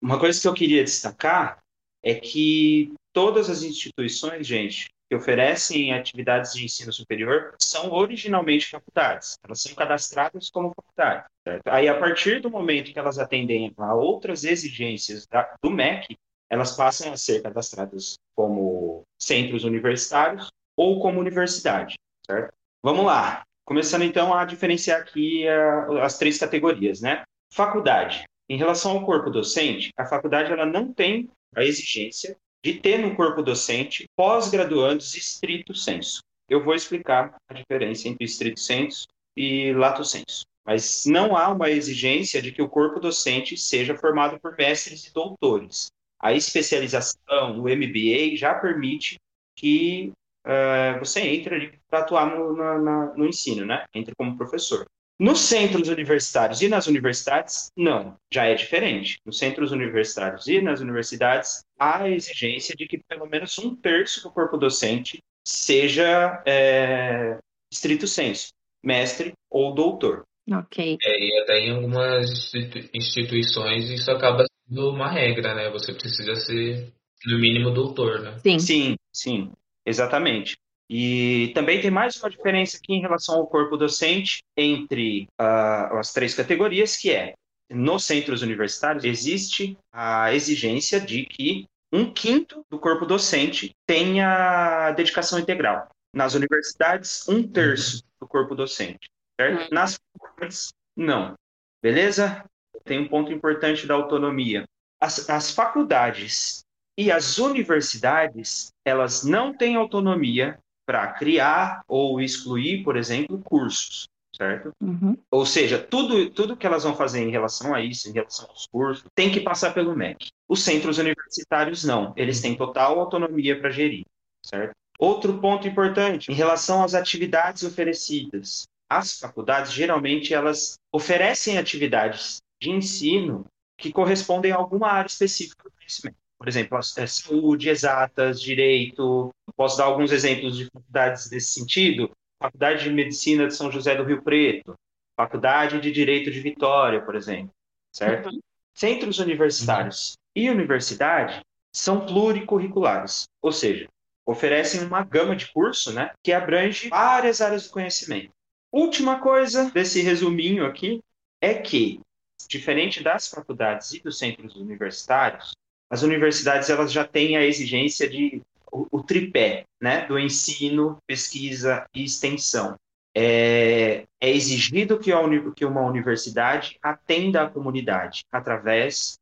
Uma 0.00 0.18
coisa 0.18 0.40
que 0.40 0.48
eu 0.48 0.54
queria 0.54 0.82
destacar 0.82 1.62
é 2.02 2.14
que 2.14 2.92
todas 3.12 3.48
as 3.48 3.62
instituições, 3.62 4.46
gente, 4.46 4.90
que 5.08 5.16
oferecem 5.16 5.92
atividades 5.92 6.54
de 6.54 6.64
ensino 6.64 6.92
superior 6.92 7.54
são 7.60 7.92
originalmente 7.92 8.70
faculdades. 8.70 9.38
Elas 9.44 9.60
são 9.60 9.74
cadastradas 9.74 10.50
como 10.50 10.72
faculdade. 10.74 11.26
Certo? 11.46 11.68
Aí, 11.68 11.86
a 11.86 11.98
partir 11.98 12.40
do 12.40 12.50
momento 12.50 12.92
que 12.92 12.98
elas 12.98 13.18
atendem 13.18 13.72
a 13.76 13.94
outras 13.94 14.42
exigências 14.42 15.26
da, 15.26 15.54
do 15.62 15.70
MEC, 15.70 16.16
elas 16.48 16.74
passam 16.74 17.12
a 17.12 17.16
ser 17.16 17.42
cadastradas 17.42 18.18
como 18.34 19.02
centros 19.18 19.64
universitários 19.64 20.50
ou 20.76 21.00
como 21.00 21.20
universidade. 21.20 21.98
Certo? 22.26 22.54
Vamos 22.82 23.04
lá. 23.04 23.44
Começando 23.64 24.02
então 24.02 24.34
a 24.34 24.44
diferenciar 24.44 25.00
aqui 25.00 25.46
a, 25.48 26.04
as 26.04 26.18
três 26.18 26.38
categorias, 26.38 27.00
né? 27.00 27.22
Faculdade. 27.52 28.24
Em 28.48 28.56
relação 28.56 28.92
ao 28.92 29.06
corpo 29.06 29.30
docente, 29.30 29.90
a 29.96 30.04
faculdade 30.04 30.52
ela 30.52 30.66
não 30.66 30.92
tem 30.92 31.28
a 31.54 31.62
exigência 31.62 32.36
de 32.64 32.74
ter 32.74 32.98
no 32.98 33.14
corpo 33.14 33.42
docente 33.42 34.04
pós-graduandos 34.16 35.14
estrito 35.14 35.74
senso. 35.74 36.20
Eu 36.48 36.62
vou 36.62 36.74
explicar 36.74 37.36
a 37.48 37.54
diferença 37.54 38.08
entre 38.08 38.24
estrito 38.24 38.60
senso 38.60 39.06
e 39.36 39.72
lato 39.72 40.04
senso. 40.04 40.44
Mas 40.64 41.04
não 41.06 41.36
há 41.36 41.48
uma 41.48 41.70
exigência 41.70 42.40
de 42.40 42.52
que 42.52 42.62
o 42.62 42.68
corpo 42.68 43.00
docente 43.00 43.56
seja 43.56 43.96
formado 43.96 44.38
por 44.40 44.56
mestres 44.56 45.06
e 45.06 45.12
doutores. 45.12 45.90
A 46.20 46.32
especialização, 46.32 47.58
o 47.58 47.62
MBA, 47.62 48.36
já 48.36 48.54
permite 48.54 49.18
que 49.56 50.12
uh, 50.46 50.98
você 50.98 51.20
entre 51.20 51.54
ali 51.54 51.78
para 51.88 52.00
atuar 52.00 52.26
no, 52.26 52.56
na, 52.56 53.14
no 53.16 53.26
ensino, 53.26 53.64
né? 53.64 53.84
Entre 53.94 54.14
como 54.14 54.36
professor. 54.36 54.84
Nos 55.18 55.40
centros 55.40 55.88
universitários 55.88 56.62
e 56.62 56.68
nas 56.68 56.86
universidades, 56.88 57.70
não, 57.76 58.16
já 58.32 58.46
é 58.46 58.54
diferente. 58.54 59.18
Nos 59.24 59.38
centros 59.38 59.70
universitários 59.70 60.48
e 60.48 60.60
nas 60.60 60.80
universidades, 60.80 61.62
há 61.78 62.02
a 62.02 62.10
exigência 62.10 62.74
de 62.74 62.86
que 62.86 62.98
pelo 63.06 63.26
menos 63.26 63.56
um 63.58 63.76
terço 63.76 64.22
do 64.22 64.32
corpo 64.32 64.56
docente 64.56 65.18
seja 65.46 66.42
é, 66.46 67.38
estrito 67.70 68.06
senso, 68.08 68.48
mestre 68.82 69.32
ou 69.50 69.74
doutor. 69.74 70.24
Ok. 70.50 70.98
É, 71.00 71.18
e 71.20 71.40
até 71.40 71.60
em 71.60 71.70
algumas 71.70 72.28
institu- 72.28 72.90
instituições 72.92 73.88
isso 73.90 74.10
acaba 74.10 74.44
sendo 74.68 74.90
uma 74.90 75.08
regra, 75.08 75.54
né? 75.54 75.70
Você 75.70 75.94
precisa 75.94 76.34
ser, 76.34 76.92
no 77.26 77.38
mínimo, 77.38 77.70
doutor, 77.70 78.22
né? 78.22 78.38
Sim. 78.40 78.58
Sim, 78.58 78.96
sim, 79.12 79.52
exatamente. 79.86 80.56
E 80.90 81.52
também 81.54 81.80
tem 81.80 81.90
mais 81.90 82.16
uma 82.16 82.28
diferença 82.28 82.76
aqui 82.76 82.92
em 82.92 83.00
relação 83.00 83.36
ao 83.36 83.46
corpo 83.46 83.76
docente 83.76 84.42
entre 84.56 85.26
ah, 85.38 85.98
as 85.98 86.12
três 86.12 86.34
categorias, 86.34 86.96
que 86.96 87.10
é, 87.10 87.34
nos 87.70 88.04
centros 88.04 88.42
universitários, 88.42 89.04
existe 89.04 89.76
a 89.92 90.34
exigência 90.34 91.00
de 91.00 91.24
que 91.24 91.66
um 91.92 92.12
quinto 92.12 92.64
do 92.70 92.78
corpo 92.78 93.04
docente 93.04 93.74
tenha 93.86 94.92
dedicação 94.92 95.38
integral. 95.38 95.88
Nas 96.14 96.34
universidades, 96.34 97.26
um 97.28 97.46
terço 97.46 98.02
do 98.20 98.26
corpo 98.26 98.54
docente, 98.54 99.08
certo? 99.40 99.62
Uhum. 99.62 99.68
Nas 99.72 99.98
faculdades, 100.18 100.72
não. 100.96 101.34
Beleza? 101.82 102.44
Tem 102.84 102.98
um 102.98 103.08
ponto 103.08 103.32
importante 103.32 103.86
da 103.86 103.94
autonomia. 103.94 104.64
As, 105.00 105.28
as 105.28 105.50
faculdades 105.50 106.61
e 106.96 107.10
as 107.10 107.38
universidades, 107.38 108.72
elas 108.84 109.24
não 109.24 109.56
têm 109.56 109.76
autonomia 109.76 110.58
para 110.86 111.12
criar 111.12 111.82
ou 111.88 112.20
excluir, 112.20 112.82
por 112.82 112.96
exemplo, 112.96 113.40
cursos, 113.42 114.08
certo? 114.34 114.72
Uhum. 114.80 115.16
Ou 115.30 115.46
seja, 115.46 115.78
tudo, 115.78 116.28
tudo 116.30 116.56
que 116.56 116.66
elas 116.66 116.84
vão 116.84 116.94
fazer 116.94 117.22
em 117.22 117.30
relação 117.30 117.74
a 117.74 117.80
isso, 117.80 118.08
em 118.08 118.12
relação 118.12 118.48
aos 118.48 118.66
cursos, 118.66 119.04
tem 119.14 119.30
que 119.30 119.40
passar 119.40 119.72
pelo 119.72 119.96
MEC. 119.96 120.30
Os 120.48 120.62
centros 120.62 120.98
universitários 120.98 121.84
não, 121.84 122.12
eles 122.16 122.40
têm 122.40 122.56
total 122.56 122.98
autonomia 122.98 123.58
para 123.58 123.70
gerir, 123.70 124.04
certo? 124.44 124.74
Outro 124.98 125.38
ponto 125.38 125.66
importante, 125.66 126.30
em 126.30 126.34
relação 126.34 126.82
às 126.82 126.94
atividades 126.94 127.62
oferecidas. 127.62 128.64
As 128.88 129.18
faculdades, 129.18 129.72
geralmente, 129.72 130.34
elas 130.34 130.74
oferecem 130.92 131.56
atividades 131.56 132.42
de 132.60 132.70
ensino 132.70 133.46
que 133.78 133.90
correspondem 133.90 134.52
a 134.52 134.56
alguma 134.56 134.88
área 134.88 135.08
específica 135.08 135.64
do 135.64 135.72
conhecimento. 135.72 136.21
Por 136.42 136.48
exemplo, 136.48 136.76
as- 136.76 136.98
é, 136.98 137.06
saúde, 137.06 137.68
exatas, 137.68 138.42
direito. 138.42 139.30
Posso 139.54 139.78
dar 139.78 139.84
alguns 139.84 140.10
exemplos 140.10 140.56
de 140.56 140.64
faculdades 140.66 141.30
nesse 141.30 141.52
sentido? 141.52 142.10
Faculdade 142.42 142.82
de 142.82 142.90
Medicina 142.90 143.46
de 143.46 143.54
São 143.54 143.70
José 143.70 143.94
do 143.94 144.02
Rio 144.02 144.20
Preto, 144.22 144.74
Faculdade 145.16 145.80
de 145.80 145.92
Direito 145.92 146.32
de 146.32 146.40
Vitória, 146.40 147.00
por 147.00 147.14
exemplo, 147.14 147.52
certo? 147.92 148.28
Centros 148.74 149.20
universitários 149.20 150.14
e 150.34 150.50
universidade 150.50 151.40
são 151.72 152.04
pluricurriculares, 152.04 153.28
ou 153.40 153.52
seja, 153.52 153.86
oferecem 154.26 154.82
uma 154.84 155.04
gama 155.04 155.36
de 155.36 155.46
curso, 155.52 155.92
né, 155.92 156.10
que 156.24 156.32
abrange 156.32 156.88
várias 156.88 157.40
áreas 157.40 157.68
do 157.68 157.72
conhecimento. 157.72 158.30
Última 158.72 159.20
coisa 159.20 159.70
desse 159.70 160.02
resuminho 160.02 160.66
aqui 160.66 161.00
é 161.40 161.54
que, 161.54 162.00
diferente 162.48 163.00
das 163.00 163.28
faculdades 163.28 163.92
e 163.92 164.00
dos 164.00 164.18
centros 164.18 164.56
universitários, 164.56 165.52
as 165.92 166.02
universidades 166.02 166.70
elas 166.70 166.90
já 166.90 167.06
têm 167.06 167.36
a 167.36 167.44
exigência 167.44 168.08
de 168.08 168.40
o, 168.72 168.86
o 168.90 169.02
tripé, 169.02 169.66
né, 169.78 170.06
do 170.06 170.18
ensino, 170.18 170.96
pesquisa 171.06 171.84
e 171.94 172.02
extensão. 172.02 172.76
É, 173.14 174.06
é 174.18 174.30
exigido 174.30 174.98
que, 174.98 175.12
a 175.12 175.18
que 175.54 175.66
uma 175.66 175.82
universidade 175.82 176.78
atenda 176.82 177.42
a 177.42 177.50
comunidade 177.50 178.22
através 178.32 179.18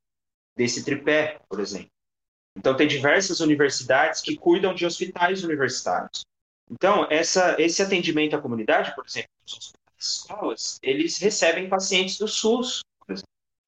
desse 0.57 0.85
tripé, 0.85 1.41
por 1.49 1.59
exemplo. 1.59 1.91
Então, 2.57 2.77
tem 2.77 2.87
diversas 2.87 3.41
universidades 3.41 4.21
que 4.21 4.37
cuidam 4.37 4.73
de 4.73 4.87
hospitais 4.87 5.43
universitários. 5.43 6.25
Então, 6.71 7.05
essa, 7.11 7.61
esse 7.61 7.83
atendimento 7.83 8.37
à 8.37 8.41
comunidade, 8.41 8.95
por 8.95 9.05
exemplo, 9.05 9.31
e 9.45 9.99
escolas, 9.99 10.79
eles 10.81 11.19
recebem 11.19 11.69
pacientes 11.69 12.17
do 12.17 12.29
SUS. 12.29 12.83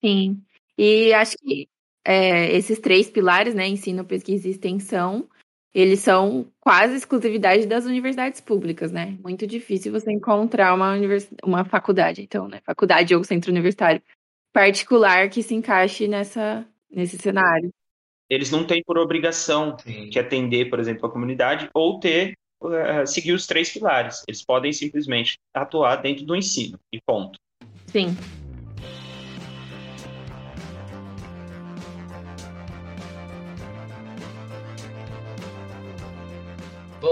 Sim. 0.01 0.41
E 0.79 1.13
acho 1.13 1.37
que 1.39 1.69
é, 2.05 2.55
esses 2.57 2.79
três 2.79 3.09
pilares, 3.09 3.55
né, 3.55 3.67
ensino, 3.67 4.05
pesquisa 4.05 4.49
e 4.49 4.51
extensão, 4.51 5.29
eles 5.75 6.01
são 6.01 6.47
quase 6.61 6.95
exclusividade 6.95 7.67
das 7.67 7.87
universidades 7.87 8.41
públicas, 8.41 8.93
né? 8.93 9.17
Muito 9.23 9.47
difícil 9.47 9.91
você 9.91 10.13
encontrar 10.13 10.75
uma, 10.75 10.93
univers... 10.93 11.29
uma 11.43 11.65
faculdade, 11.65 12.23
então, 12.23 12.47
né? 12.47 12.61
Faculdade 12.65 13.15
ou 13.15 13.25
centro 13.25 13.51
universitário 13.51 14.03
particular 14.53 15.31
que 15.31 15.43
se 15.43 15.55
encaixe 15.55 16.07
nessa, 16.07 16.67
nesse 16.91 17.17
cenário. 17.17 17.71
Eles 18.29 18.51
não 18.51 18.67
têm 18.67 18.83
por 18.85 18.99
obrigação 18.99 19.77
Sim. 19.79 20.11
que 20.11 20.19
atender, 20.19 20.69
por 20.69 20.79
exemplo, 20.79 21.07
a 21.07 21.11
comunidade 21.11 21.71
ou 21.73 21.99
ter 21.99 22.35
eh, 22.65 23.07
seguir 23.07 23.33
os 23.33 23.47
três 23.47 23.73
pilares. 23.73 24.23
Eles 24.29 24.45
podem 24.45 24.73
simplesmente 24.73 25.39
atuar 25.55 25.97
dentro 25.97 26.25
do 26.25 26.37
ensino 26.37 26.79
e 26.93 27.01
ponto. 27.01 27.39
Sim. 27.87 28.15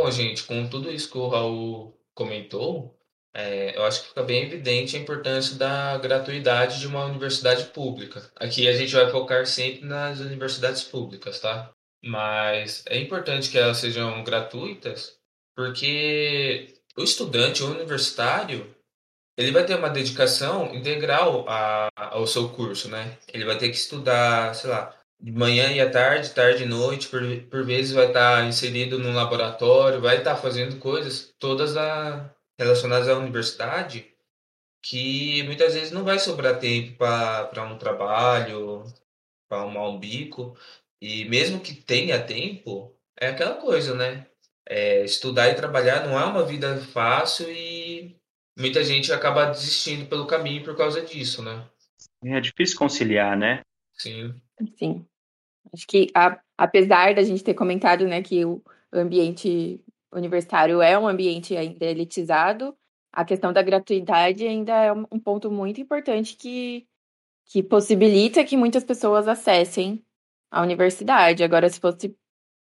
Bom, 0.03 0.11
gente, 0.11 0.45
com 0.45 0.67
tudo 0.67 0.91
isso 0.91 1.11
que 1.11 1.19
o 1.19 1.29
Raul 1.29 1.95
comentou, 2.15 2.99
é, 3.35 3.77
eu 3.77 3.85
acho 3.85 4.01
que 4.01 4.09
fica 4.09 4.23
bem 4.23 4.45
evidente 4.45 4.97
a 4.97 4.99
importância 4.99 5.57
da 5.57 5.99
gratuidade 5.99 6.81
de 6.81 6.87
uma 6.87 7.05
universidade 7.05 7.67
pública. 7.67 8.33
Aqui 8.37 8.67
a 8.67 8.73
gente 8.73 8.95
vai 8.95 9.11
focar 9.11 9.47
sempre 9.47 9.85
nas 9.85 10.19
universidades 10.21 10.83
públicas, 10.83 11.39
tá? 11.39 11.71
Mas 12.03 12.83
é 12.89 12.97
importante 12.99 13.51
que 13.51 13.59
elas 13.59 13.77
sejam 13.77 14.25
gratuitas, 14.25 15.19
porque 15.55 16.75
o 16.97 17.03
estudante, 17.03 17.63
o 17.63 17.71
universitário, 17.71 18.75
ele 19.37 19.53
vai 19.53 19.67
ter 19.67 19.75
uma 19.77 19.91
dedicação 19.91 20.75
integral 20.75 21.45
a- 21.49 21.89
ao 21.97 22.27
seu 22.27 22.49
curso, 22.51 22.89
né? 22.89 23.19
Ele 23.33 23.45
vai 23.45 23.59
ter 23.59 23.69
que 23.71 23.77
estudar, 23.77 24.55
sei 24.55 24.71
lá, 24.71 24.99
de 25.21 25.33
manhã 25.33 25.71
e 25.73 25.81
à 25.81 25.91
tarde, 25.91 26.31
tarde 26.31 26.63
e 26.65 26.67
noite, 26.67 27.09
por, 27.09 27.21
por 27.51 27.65
vezes 27.65 27.93
vai 27.93 28.09
estar 28.09 28.45
inserido 28.47 28.99
num 28.99 29.15
laboratório, 29.15 30.01
vai 30.01 30.19
estar 30.19 30.37
fazendo 30.37 30.79
coisas 30.79 31.35
todas 31.39 31.77
a- 31.77 32.35
relacionadas 32.59 33.09
à 33.09 33.17
universidade, 33.19 34.07
que 34.83 35.43
muitas 35.45 35.75
vezes 35.75 35.91
não 35.93 36.05
vai 36.05 36.19
sobrar 36.19 36.59
tempo 36.59 36.97
para 36.97 37.65
um 37.65 37.79
trabalho, 37.79 38.85
para 39.49 39.63
arrumar 39.63 39.89
um 39.89 39.99
bico, 39.99 40.57
e 41.01 41.25
mesmo 41.27 41.61
que 41.61 41.75
tenha 41.75 42.23
tempo, 42.23 42.95
é 43.19 43.29
aquela 43.29 43.55
coisa, 43.57 43.95
né? 43.95 44.27
É, 44.67 45.05
estudar 45.05 45.49
e 45.49 45.55
trabalhar 45.55 46.07
não 46.07 46.19
é 46.19 46.25
uma 46.25 46.45
vida 46.45 46.79
fácil 46.79 47.51
e 47.51 48.17
muita 48.57 48.85
gente 48.85 49.13
acaba 49.13 49.47
desistindo 49.47 50.07
pelo 50.07 50.27
caminho 50.27 50.63
por 50.63 50.77
causa 50.77 51.03
disso, 51.03 51.43
né? 51.43 51.67
É 52.25 52.41
difícil 52.41 52.79
conciliar, 52.79 53.37
né? 53.37 53.63
Sim. 53.95 54.35
Sim. 54.79 55.07
Acho 55.73 55.87
que, 55.87 56.09
a- 56.15 56.41
apesar 56.57 57.15
da 57.15 57.23
gente 57.23 57.45
ter 57.45 57.55
comentado, 57.55 58.07
né, 58.07 58.23
que 58.23 58.45
o 58.45 58.63
ambiente 58.93 59.81
universitário 60.13 60.83
é 60.83 60.99
um 60.99 61.07
ambiente 61.07 61.57
ainda 61.57 61.85
elitizado, 61.87 62.77
a 63.13 63.25
questão 63.25 63.53
da 63.53 63.63
gratuidade 63.63 64.47
ainda 64.47 64.73
é 64.73 64.93
um 64.93 65.19
ponto 65.19 65.51
muito 65.51 65.81
importante 65.81 66.37
que, 66.37 66.87
que 67.47 67.63
possibilita 67.63 68.45
que 68.45 68.57
muitas 68.57 68.85
pessoas 68.85 69.27
acessem 69.29 70.05
a 70.51 70.63
universidade. 70.63 71.43
Agora, 71.43 71.69
se 71.69 71.81
fosse 71.81 72.17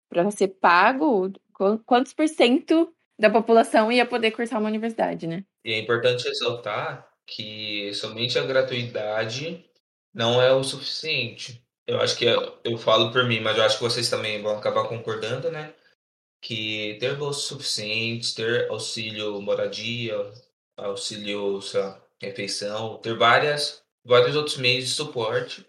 para 0.10 0.30
ser 0.32 0.50
pago, 0.50 1.32
qu- 1.54 1.80
quantos 1.86 2.14
por 2.14 2.28
cento 2.28 2.94
da 3.18 3.30
população 3.30 3.92
ia 3.92 4.06
poder 4.06 4.32
cursar 4.32 4.60
uma 4.60 4.70
universidade, 4.70 5.26
né? 5.28 5.44
E 5.64 5.74
é 5.74 5.80
importante 5.80 6.28
ressaltar 6.28 7.08
que 7.26 7.92
somente 7.94 8.38
a 8.38 8.46
gratuidade 8.46 9.66
não 10.14 10.42
é 10.42 10.54
o 10.54 10.64
suficiente. 10.64 11.65
Eu 11.88 12.02
acho 12.02 12.18
que 12.18 12.26
eu, 12.26 12.58
eu 12.64 12.78
falo 12.78 13.12
por 13.12 13.26
mim, 13.26 13.40
mas 13.40 13.58
eu 13.58 13.64
acho 13.64 13.78
que 13.78 13.84
vocês 13.84 14.10
também 14.10 14.42
vão 14.42 14.58
acabar 14.58 14.88
concordando, 14.88 15.52
né? 15.52 15.74
Que 16.42 16.98
ter 17.00 17.16
bolsas 17.16 17.44
suficientes, 17.44 18.34
ter 18.34 18.70
auxílio 18.70 19.42
moradia, 19.42 20.16
auxílio, 20.78 21.62
sei 21.62 21.80
lá, 21.82 22.02
refeição, 22.22 22.98
ter 22.98 23.16
várias, 23.16 23.84
vários 24.04 24.36
outros 24.36 24.58
meios 24.58 24.86
de 24.86 24.92
suporte 24.92 25.66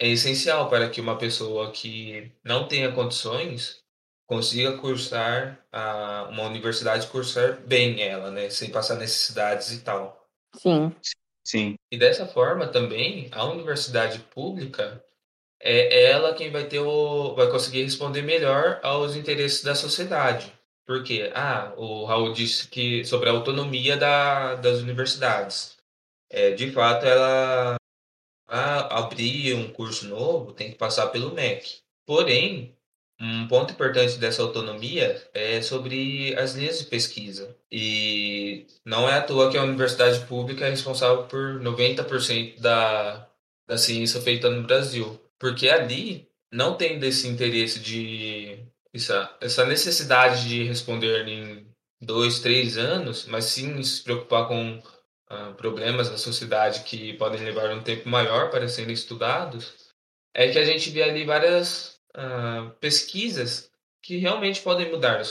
é 0.00 0.08
essencial 0.08 0.68
para 0.68 0.90
que 0.90 1.00
uma 1.00 1.16
pessoa 1.16 1.70
que 1.70 2.32
não 2.44 2.66
tenha 2.66 2.92
condições 2.92 3.80
consiga 4.26 4.76
cursar 4.78 5.64
a, 5.70 6.28
uma 6.30 6.44
universidade, 6.44 7.06
cursar 7.06 7.60
bem 7.60 8.02
ela, 8.02 8.30
né? 8.30 8.50
Sem 8.50 8.70
passar 8.70 8.96
necessidades 8.96 9.70
e 9.72 9.80
tal. 9.82 10.28
Sim. 10.56 10.94
Sim. 11.44 11.74
E 11.90 11.98
dessa 11.98 12.26
forma 12.26 12.66
também, 12.66 13.28
a 13.32 13.44
universidade 13.44 14.18
pública 14.20 15.04
é 15.62 16.04
ela 16.10 16.34
quem 16.34 16.50
vai 16.50 16.64
ter 16.64 16.80
o, 16.80 17.34
vai 17.34 17.50
conseguir 17.50 17.82
responder 17.84 18.22
melhor 18.22 18.80
aos 18.82 19.16
interesses 19.16 19.62
da 19.62 19.74
sociedade. 19.74 20.52
Porque, 20.84 21.30
ah, 21.34 21.72
o 21.76 22.04
Raul 22.04 22.32
disse 22.32 22.68
que 22.68 23.04
sobre 23.04 23.28
a 23.28 23.32
autonomia 23.32 23.96
da, 23.96 24.56
das 24.56 24.80
universidades. 24.80 25.76
É, 26.30 26.50
de 26.52 26.70
fato, 26.72 27.06
ela 27.06 27.76
a 28.48 28.98
abrir 28.98 29.54
um 29.54 29.72
curso 29.72 30.06
novo 30.08 30.52
tem 30.52 30.70
que 30.70 30.76
passar 30.76 31.06
pelo 31.08 31.32
MEC. 31.32 31.78
Porém, 32.06 32.76
um 33.20 33.46
ponto 33.48 33.72
importante 33.72 34.18
dessa 34.18 34.42
autonomia 34.42 35.22
é 35.32 35.62
sobre 35.62 36.34
as 36.36 36.54
linhas 36.54 36.78
de 36.80 36.86
pesquisa. 36.86 37.56
E 37.70 38.66
não 38.84 39.08
é 39.08 39.14
à 39.14 39.22
toa 39.22 39.50
que 39.50 39.56
a 39.56 39.62
universidade 39.62 40.26
pública 40.26 40.66
é 40.66 40.70
responsável 40.70 41.24
por 41.26 41.60
90% 41.60 42.60
da, 42.60 43.28
da 43.66 43.78
ciência 43.78 44.20
feita 44.20 44.50
no 44.50 44.66
Brasil. 44.66 45.18
Porque 45.42 45.68
ali 45.68 46.30
não 46.52 46.76
tem 46.76 47.00
desse 47.00 47.26
interesse 47.26 47.80
de. 47.80 48.64
Essa, 48.94 49.36
essa 49.40 49.66
necessidade 49.66 50.48
de 50.48 50.62
responder 50.62 51.26
em 51.26 51.66
dois, 52.00 52.38
três 52.38 52.78
anos, 52.78 53.26
mas 53.26 53.46
sim 53.46 53.82
se 53.82 54.04
preocupar 54.04 54.46
com 54.46 54.78
uh, 54.78 55.52
problemas 55.56 56.08
da 56.08 56.16
sociedade 56.16 56.84
que 56.84 57.14
podem 57.14 57.42
levar 57.42 57.74
um 57.74 57.82
tempo 57.82 58.08
maior 58.08 58.50
para 58.50 58.68
serem 58.68 58.92
estudados, 58.94 59.92
é 60.32 60.48
que 60.48 60.60
a 60.60 60.64
gente 60.64 60.90
vê 60.90 61.02
ali 61.02 61.24
várias 61.24 61.98
uh, 62.16 62.70
pesquisas 62.78 63.68
que 64.00 64.18
realmente 64.18 64.60
podem 64.62 64.92
mudar 64.92 65.22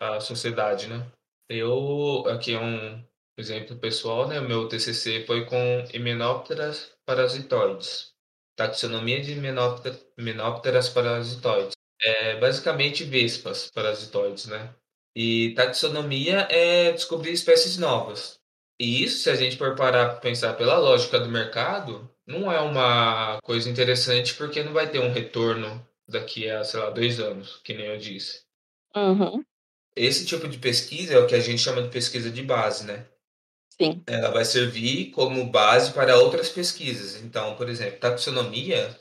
a, 0.00 0.16
a, 0.16 0.20
sociedade, 0.20 0.88
né? 0.88 1.06
Eu, 1.48 2.24
aqui 2.26 2.54
é 2.54 2.60
um 2.60 3.04
exemplo 3.36 3.76
pessoal, 3.76 4.26
né? 4.26 4.40
O 4.40 4.48
meu 4.48 4.66
TCC 4.66 5.24
foi 5.26 5.44
com 5.44 5.84
Hymenopteras 5.92 6.90
parasitoides, 7.06 8.17
taxonomia 8.58 9.20
de 9.22 9.34
Hymenopteras 10.18 10.88
parasitoides. 10.88 11.76
É 12.02 12.38
basicamente 12.40 13.04
vespas 13.04 13.70
parasitoides, 13.70 14.46
né? 14.46 14.74
E 15.14 15.54
taxonomia 15.54 16.48
é 16.50 16.90
descobrir 16.92 17.32
espécies 17.32 17.78
novas. 17.78 18.38
E 18.80 19.02
isso, 19.02 19.22
se 19.22 19.30
a 19.30 19.36
gente 19.36 19.56
for 19.56 19.74
parar 19.76 20.10
para 20.10 20.20
pensar 20.20 20.54
pela 20.54 20.76
lógica 20.76 21.18
do 21.20 21.28
mercado, 21.28 22.10
não 22.26 22.50
é 22.50 22.60
uma 22.60 23.38
coisa 23.42 23.70
interessante 23.70 24.34
porque 24.34 24.62
não 24.62 24.72
vai 24.72 24.90
ter 24.90 24.98
um 24.98 25.12
retorno 25.12 25.86
daqui 26.08 26.50
a, 26.50 26.62
sei 26.64 26.80
lá, 26.80 26.90
dois 26.90 27.20
anos, 27.20 27.60
que 27.64 27.74
nem 27.74 27.86
eu 27.86 27.98
disse. 27.98 28.42
Uhum. 28.94 29.42
Esse 29.96 30.26
tipo 30.26 30.48
de 30.48 30.58
pesquisa 30.58 31.14
é 31.14 31.18
o 31.18 31.26
que 31.26 31.34
a 31.34 31.40
gente 31.40 31.62
chama 31.62 31.82
de 31.82 31.88
pesquisa 31.88 32.30
de 32.30 32.42
base, 32.42 32.86
né? 32.86 33.06
Sim. 33.80 34.02
Ela 34.06 34.30
vai 34.30 34.44
servir 34.44 35.10
como 35.12 35.50
base 35.50 35.92
para 35.92 36.16
outras 36.16 36.48
pesquisas. 36.48 37.22
Então, 37.22 37.54
por 37.54 37.68
exemplo, 37.68 38.00
taxonomia, 38.00 38.98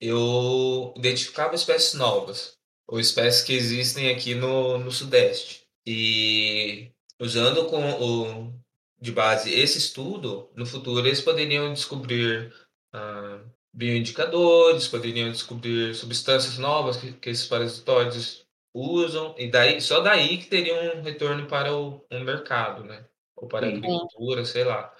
eu 0.00 0.94
identificava 0.96 1.54
espécies 1.54 1.94
novas, 1.94 2.56
ou 2.86 3.00
espécies 3.00 3.42
que 3.42 3.52
existem 3.52 4.10
aqui 4.10 4.34
no, 4.34 4.78
no 4.78 4.92
Sudeste. 4.92 5.66
E 5.86 6.92
usando 7.20 7.66
com 7.66 7.90
o, 7.90 8.54
de 9.00 9.12
base 9.12 9.52
esse 9.52 9.78
estudo, 9.78 10.50
no 10.54 10.64
futuro 10.64 11.06
eles 11.06 11.20
poderiam 11.20 11.72
descobrir 11.72 12.52
ah, 12.92 13.40
bioindicadores, 13.72 14.88
poderiam 14.88 15.30
descobrir 15.30 15.94
substâncias 15.94 16.58
novas 16.58 16.96
que, 16.96 17.12
que 17.14 17.30
esses 17.30 17.46
parasitóides 17.46 18.44
usam, 18.74 19.34
e 19.36 19.50
daí 19.50 19.80
só 19.80 20.00
daí 20.00 20.38
que 20.38 20.46
teria 20.46 20.94
um 20.94 21.02
retorno 21.02 21.46
para 21.46 21.74
o 21.74 22.04
um 22.10 22.20
mercado, 22.24 22.84
né? 22.84 23.04
Ou 23.40 23.48
para 23.48 23.66
a 23.66 23.70
agricultura, 23.70 24.44
sei 24.44 24.64
lá. 24.64 24.92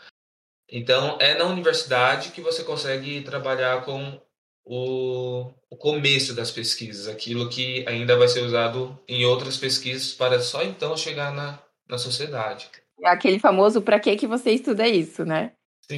Então, 0.71 1.19
é 1.21 1.37
na 1.37 1.45
universidade 1.45 2.31
que 2.31 2.41
você 2.41 2.65
consegue 2.65 3.21
trabalhar 3.23 3.85
com 3.85 4.21
o, 4.65 5.51
o 5.69 5.77
começo 5.77 6.35
das 6.35 6.51
pesquisas, 6.51 7.09
aquilo 7.09 7.49
que 7.49 7.85
ainda 7.89 8.17
vai 8.17 8.29
ser 8.29 8.41
usado 8.41 8.99
em 9.09 9.25
outras 9.25 9.57
pesquisas 9.57 10.13
para 10.13 10.41
só 10.41 10.63
então 10.63 10.97
chegar 10.97 11.33
na, 11.33 11.59
na 11.89 11.99
sociedade. 11.99 12.71
É 13.03 13.09
aquele 13.09 13.39
famoso 13.39 13.83
para 13.83 13.99
que 13.99 14.17
que 14.17 14.27
você 14.27 14.53
estuda 14.53 14.87
isso, 14.87 15.25
né? 15.25 15.53
Sim. 15.91 15.97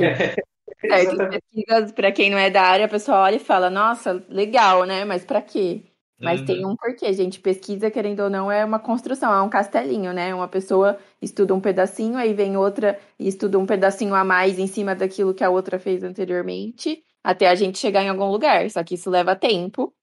Certas 0.80 1.28
pesquisas, 1.28 1.92
para 1.92 2.10
quem 2.10 2.30
não 2.30 2.38
é 2.38 2.50
da 2.50 2.62
área, 2.62 2.86
a 2.86 2.88
pessoa 2.88 3.18
olha 3.18 3.36
e 3.36 3.40
fala, 3.40 3.68
nossa, 3.68 4.24
legal, 4.28 4.84
né? 4.84 5.04
Mas 5.04 5.24
para 5.24 5.42
quê? 5.42 5.82
Mas 6.22 6.40
uhum. 6.40 6.46
tem 6.46 6.66
um 6.66 6.76
porquê, 6.76 7.12
gente. 7.12 7.40
Pesquisa, 7.40 7.90
querendo 7.90 8.20
ou 8.20 8.30
não, 8.30 8.50
é 8.50 8.64
uma 8.64 8.78
construção, 8.78 9.32
é 9.32 9.42
um 9.42 9.48
castelinho, 9.48 10.12
né? 10.12 10.34
Uma 10.34 10.48
pessoa 10.48 10.98
estuda 11.20 11.54
um 11.54 11.60
pedacinho, 11.60 12.16
aí 12.16 12.32
vem 12.32 12.56
outra 12.56 12.98
e 13.18 13.26
estuda 13.26 13.58
um 13.58 13.66
pedacinho 13.66 14.14
a 14.14 14.22
mais 14.22 14.58
em 14.58 14.66
cima 14.66 14.94
daquilo 14.94 15.34
que 15.34 15.42
a 15.42 15.50
outra 15.50 15.78
fez 15.78 16.02
anteriormente 16.02 17.02
até 17.22 17.48
a 17.48 17.54
gente 17.54 17.78
chegar 17.78 18.02
em 18.02 18.08
algum 18.08 18.30
lugar. 18.30 18.68
Só 18.70 18.82
que 18.82 18.94
isso 18.94 19.08
leva 19.08 19.36
tempo. 19.36 19.94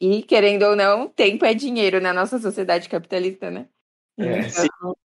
E, 0.00 0.22
querendo 0.22 0.64
ou 0.64 0.76
não, 0.76 1.08
tempo 1.08 1.44
é 1.44 1.54
dinheiro 1.54 2.00
na 2.00 2.12
nossa 2.12 2.38
sociedade 2.38 2.88
capitalista, 2.88 3.50
né? 3.50 3.68
É, 4.18 4.40
então, 4.40 4.96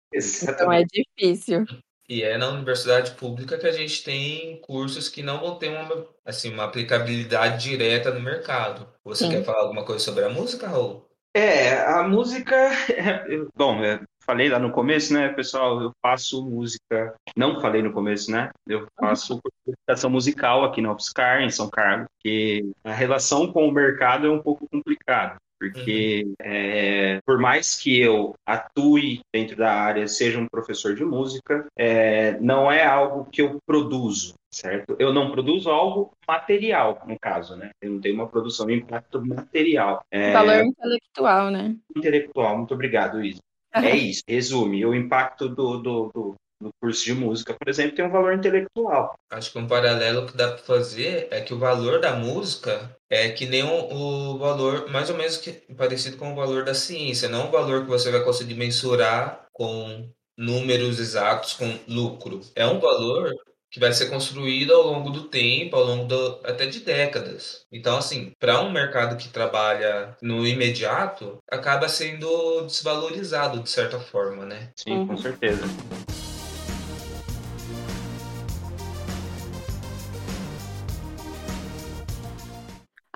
então 0.43 0.73
é 0.73 0.83
difícil. 0.85 1.65
E 2.09 2.23
é 2.23 2.39
na 2.39 2.49
universidade 2.49 3.11
pública 3.13 3.59
que 3.59 3.67
a 3.67 3.73
gente 3.73 4.03
tem 4.03 4.59
cursos 4.63 5.11
que 5.11 5.23
não 5.23 5.41
vão 5.41 5.57
ter 5.57 5.69
uma, 5.69 6.07
assim, 6.25 6.53
uma 6.53 6.65
aplicabilidade 6.65 7.63
direta 7.63 8.11
no 8.11 8.21
mercado. 8.21 8.89
Você 9.05 9.27
Sim. 9.27 9.31
quer 9.31 9.45
falar 9.45 9.61
alguma 9.61 9.85
coisa 9.85 10.03
sobre 10.03 10.25
a 10.25 10.31
música, 10.31 10.67
Raul? 10.67 11.07
É, 11.35 11.83
a 11.83 12.03
música. 12.03 12.57
Bom, 13.55 13.85
é, 13.85 14.01
falei 14.25 14.49
lá 14.49 14.59
no 14.59 14.73
começo, 14.73 15.13
né, 15.13 15.29
pessoal? 15.29 15.83
Eu 15.83 15.93
faço 16.03 16.45
música. 16.49 17.15
Não 17.37 17.61
falei 17.61 17.83
no 17.83 17.93
começo, 17.93 18.31
né? 18.31 18.51
Eu 18.67 18.87
faço 18.99 19.39
educação 19.67 20.09
musical 20.09 20.65
aqui 20.65 20.81
na 20.81 20.93
UFSCar, 20.93 21.43
em 21.43 21.51
São 21.51 21.69
Carlos, 21.69 22.09
que 22.21 22.71
a 22.85 22.93
relação 22.93 23.53
com 23.53 23.69
o 23.69 23.73
mercado 23.73 24.27
é 24.27 24.31
um 24.31 24.41
pouco 24.41 24.67
complicada. 24.69 25.37
Porque 25.59 26.25
uhum. 26.25 26.35
é, 26.41 27.21
por 27.27 27.39
mais 27.39 27.75
que 27.75 28.01
eu 28.01 28.35
atue 28.47 29.21
dentro 29.35 29.57
da 29.57 29.73
área, 29.73 30.07
seja 30.07 30.39
um 30.39 30.47
professor 30.47 30.95
de 30.95 31.05
música, 31.05 31.67
é, 31.77 32.39
não 32.41 32.71
é 32.71 32.85
algo 32.85 33.25
que 33.31 33.43
eu 33.43 33.59
produzo, 33.67 34.35
certo? 34.53 34.97
Eu 34.99 35.13
não 35.13 35.31
produzo 35.31 35.71
algo 35.71 36.13
material, 36.27 37.03
no 37.07 37.19
caso, 37.19 37.57
né? 37.57 37.71
Eu 37.83 37.93
não 37.93 38.01
tenho 38.01 38.15
uma 38.15 38.29
produção 38.29 38.67
de 38.67 38.75
impacto 38.75 39.25
material. 39.25 40.01
É, 40.11 40.33
Valor 40.33 40.65
intelectual, 40.65 41.51
né? 41.51 41.77
Intelectual, 41.97 42.57
muito 42.57 42.75
obrigado, 42.75 43.23
Isa. 43.25 43.41
É 43.75 43.95
isso, 43.97 44.23
resume. 44.29 44.85
O 44.87 44.95
impacto 44.95 45.49
do, 45.49 45.79
do, 45.79 46.11
do, 46.15 46.35
no 46.61 46.71
curso 46.81 47.05
de 47.05 47.15
música, 47.15 47.55
por 47.55 47.69
exemplo, 47.69 47.97
tem 47.97 48.05
um 48.05 48.11
valor 48.11 48.35
intelectual. 48.35 49.15
Acho 49.31 49.53
que 49.53 49.59
um 49.59 49.67
paralelo 49.67 50.27
que 50.27 50.37
dá 50.37 50.49
para 50.49 50.59
fazer 50.59 51.29
é 51.31 51.41
que 51.41 51.55
o 51.55 51.59
valor 51.59 52.01
da 52.01 52.15
música 52.17 52.97
é 53.09 53.29
que 53.31 53.47
nem 53.47 53.63
o, 53.63 54.35
o 54.35 54.39
valor, 54.39 54.91
mais 54.91 55.09
ou 55.09 55.17
menos 55.17 55.37
que, 55.37 55.53
parecido 55.53 56.17
com 56.17 56.33
o 56.33 56.37
valor 56.37 56.65
da 56.65 56.75
ciência, 56.75 57.29
não 57.29 57.49
o 57.49 57.51
valor 57.51 57.83
que 57.83 57.89
você 57.89 58.11
vai 58.11 58.23
conseguir 58.23 58.55
mensurar 58.55 59.47
com 59.53 60.09
números 60.37 61.01
exatos, 61.01 61.55
com 61.55 61.79
lucro. 61.89 62.41
É 62.55 62.67
um 62.67 62.79
valor 62.79 63.35
que 63.71 63.81
vai 63.81 63.93
ser 63.93 64.07
construído 64.07 64.73
ao 64.73 64.83
longo 64.83 65.11
do 65.11 65.25
tempo, 65.25 65.77
ao 65.77 65.85
longo 65.85 66.05
do, 66.07 66.41
até 66.45 66.67
de 66.67 66.81
décadas. 66.81 67.67
Então, 67.71 67.99
assim, 67.99 68.33
para 68.39 68.63
um 68.63 68.71
mercado 68.71 69.17
que 69.17 69.29
trabalha 69.29 70.17
no 70.23 70.47
imediato, 70.47 71.39
acaba 71.51 71.89
sendo 71.89 72.63
desvalorizado 72.63 73.61
de 73.61 73.69
certa 73.69 73.99
forma, 74.01 74.47
né? 74.47 74.71
Sim, 74.77 75.07
com 75.07 75.17
certeza. 75.19 75.63